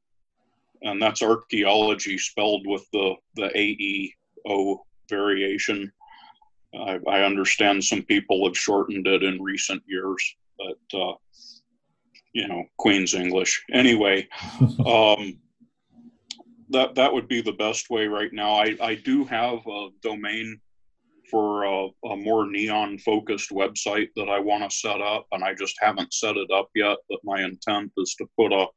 And 0.83 1.01
that's 1.01 1.21
archaeology 1.21 2.17
spelled 2.17 2.65
with 2.65 2.85
the, 2.91 3.15
the 3.35 4.11
AEO 4.55 4.77
variation. 5.09 5.91
I, 6.73 6.99
I, 7.07 7.21
understand 7.23 7.83
some 7.83 8.03
people 8.03 8.45
have 8.45 8.57
shortened 8.57 9.07
it 9.07 9.23
in 9.23 9.41
recent 9.41 9.83
years, 9.85 10.35
but, 10.57 10.99
uh, 10.99 11.13
you 12.33 12.47
know, 12.47 12.63
Queen's 12.77 13.13
English. 13.13 13.63
Anyway, 13.73 14.27
um, 14.85 15.39
that, 16.69 16.95
that 16.95 17.13
would 17.13 17.27
be 17.27 17.41
the 17.41 17.51
best 17.51 17.89
way 17.89 18.07
right 18.07 18.31
now. 18.31 18.53
I, 18.53 18.77
I 18.81 18.95
do 18.95 19.25
have 19.25 19.59
a 19.67 19.89
domain 20.01 20.59
for 21.29 21.63
a, 21.63 21.87
a 22.05 22.15
more 22.17 22.49
neon 22.49 22.97
focused 22.99 23.51
website 23.51 24.09
that 24.15 24.29
I 24.29 24.39
want 24.39 24.69
to 24.69 24.75
set 24.75 25.01
up, 25.01 25.27
and 25.31 25.43
I 25.43 25.53
just 25.53 25.75
haven't 25.79 26.13
set 26.13 26.35
it 26.35 26.51
up 26.51 26.69
yet. 26.75 26.97
But 27.09 27.19
my 27.23 27.41
intent 27.43 27.91
is 27.97 28.15
to 28.15 28.27
put 28.37 28.51
a 28.51 28.67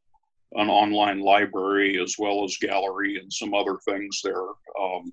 an 0.55 0.69
online 0.69 1.21
library 1.21 2.01
as 2.01 2.15
well 2.19 2.45
as 2.45 2.57
gallery 2.59 3.19
and 3.19 3.33
some 3.33 3.55
other 3.55 3.79
things 3.85 4.21
there. 4.23 4.47
Um, 4.81 5.13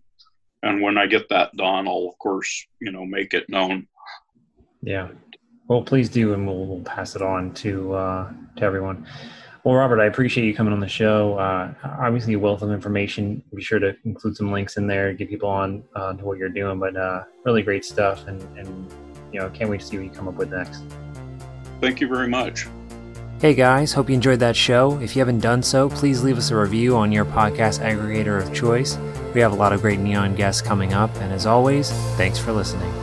and 0.64 0.82
when 0.82 0.98
I 0.98 1.08
get 1.08 1.30
that 1.30 1.56
done, 1.56 1.88
I'll 1.88 2.10
of 2.12 2.18
course 2.20 2.66
you 2.80 2.92
know 2.92 3.06
make 3.06 3.34
it 3.34 3.50
known. 3.50 3.88
Yeah, 4.82 5.10
well, 5.68 5.82
please 5.82 6.10
do, 6.10 6.34
and 6.34 6.46
we'll, 6.46 6.66
we'll 6.66 6.84
pass 6.84 7.16
it 7.16 7.22
on 7.22 7.54
to 7.54 7.94
uh, 7.94 8.32
to 8.58 8.66
everyone. 8.66 9.08
Well, 9.64 9.76
Robert, 9.76 10.02
I 10.02 10.06
appreciate 10.06 10.46
you 10.46 10.56
coming 10.56 10.74
on 10.74 10.80
the 10.80 10.88
show. 10.90 11.38
Uh, 11.38 11.74
obviously, 11.84 12.34
a 12.34 12.40
wealth 12.40 12.62
of 12.62 12.72
information. 12.72 13.44
Be 13.56 13.62
sure 13.62 13.80
to 13.80 13.96
include 14.04 14.36
some 14.36 14.52
links 14.52 14.76
in 14.78 14.88
there, 14.88 15.14
get 15.14 15.30
people 15.30 15.48
on 15.48 15.84
uh, 15.96 16.14
to 16.14 16.26
what 16.26 16.40
you're 16.40 16.50
doing. 16.50 16.80
But 16.80 16.98
uh, 16.98 17.24
really 17.46 17.62
great 17.62 17.86
stuff, 17.86 18.28
and, 18.28 18.42
and 18.58 18.92
you 19.32 19.40
know, 19.40 19.50
can't 19.52 19.70
wait 19.70 19.80
to 19.80 19.86
see 19.86 19.98
what 19.98 20.04
you 20.04 20.12
come 20.12 20.28
up 20.28 20.36
with 20.36 20.52
next. 20.52 20.84
Thank 21.80 22.02
you 22.02 22.08
very 22.08 22.28
much. 22.28 22.68
Hey 23.40 23.56
guys, 23.56 23.94
hope 23.94 24.10
you 24.10 24.16
enjoyed 24.16 24.40
that 24.40 24.56
show. 24.56 25.00
If 25.00 25.16
you 25.16 25.20
haven't 25.20 25.40
done 25.40 25.64
so, 25.64 25.90
please 25.90 26.22
leave 26.22 26.38
us 26.38 26.52
a 26.52 26.56
review 26.56 26.96
on 26.98 27.12
your 27.12 27.26
podcast 27.26 27.80
aggregator 27.80 28.40
of 28.40 28.54
choice. 28.54 28.98
We 29.34 29.42
have 29.42 29.54
a 29.54 29.56
lot 29.56 29.74
of 29.74 29.82
great 29.82 30.00
neon 30.00 30.36
guests 30.36 30.62
coming 30.62 30.94
up, 30.94 31.14
and 31.18 31.32
as 31.32 31.46
always, 31.46 31.92
thanks 32.18 32.38
for 32.38 32.52
listening. 32.52 33.01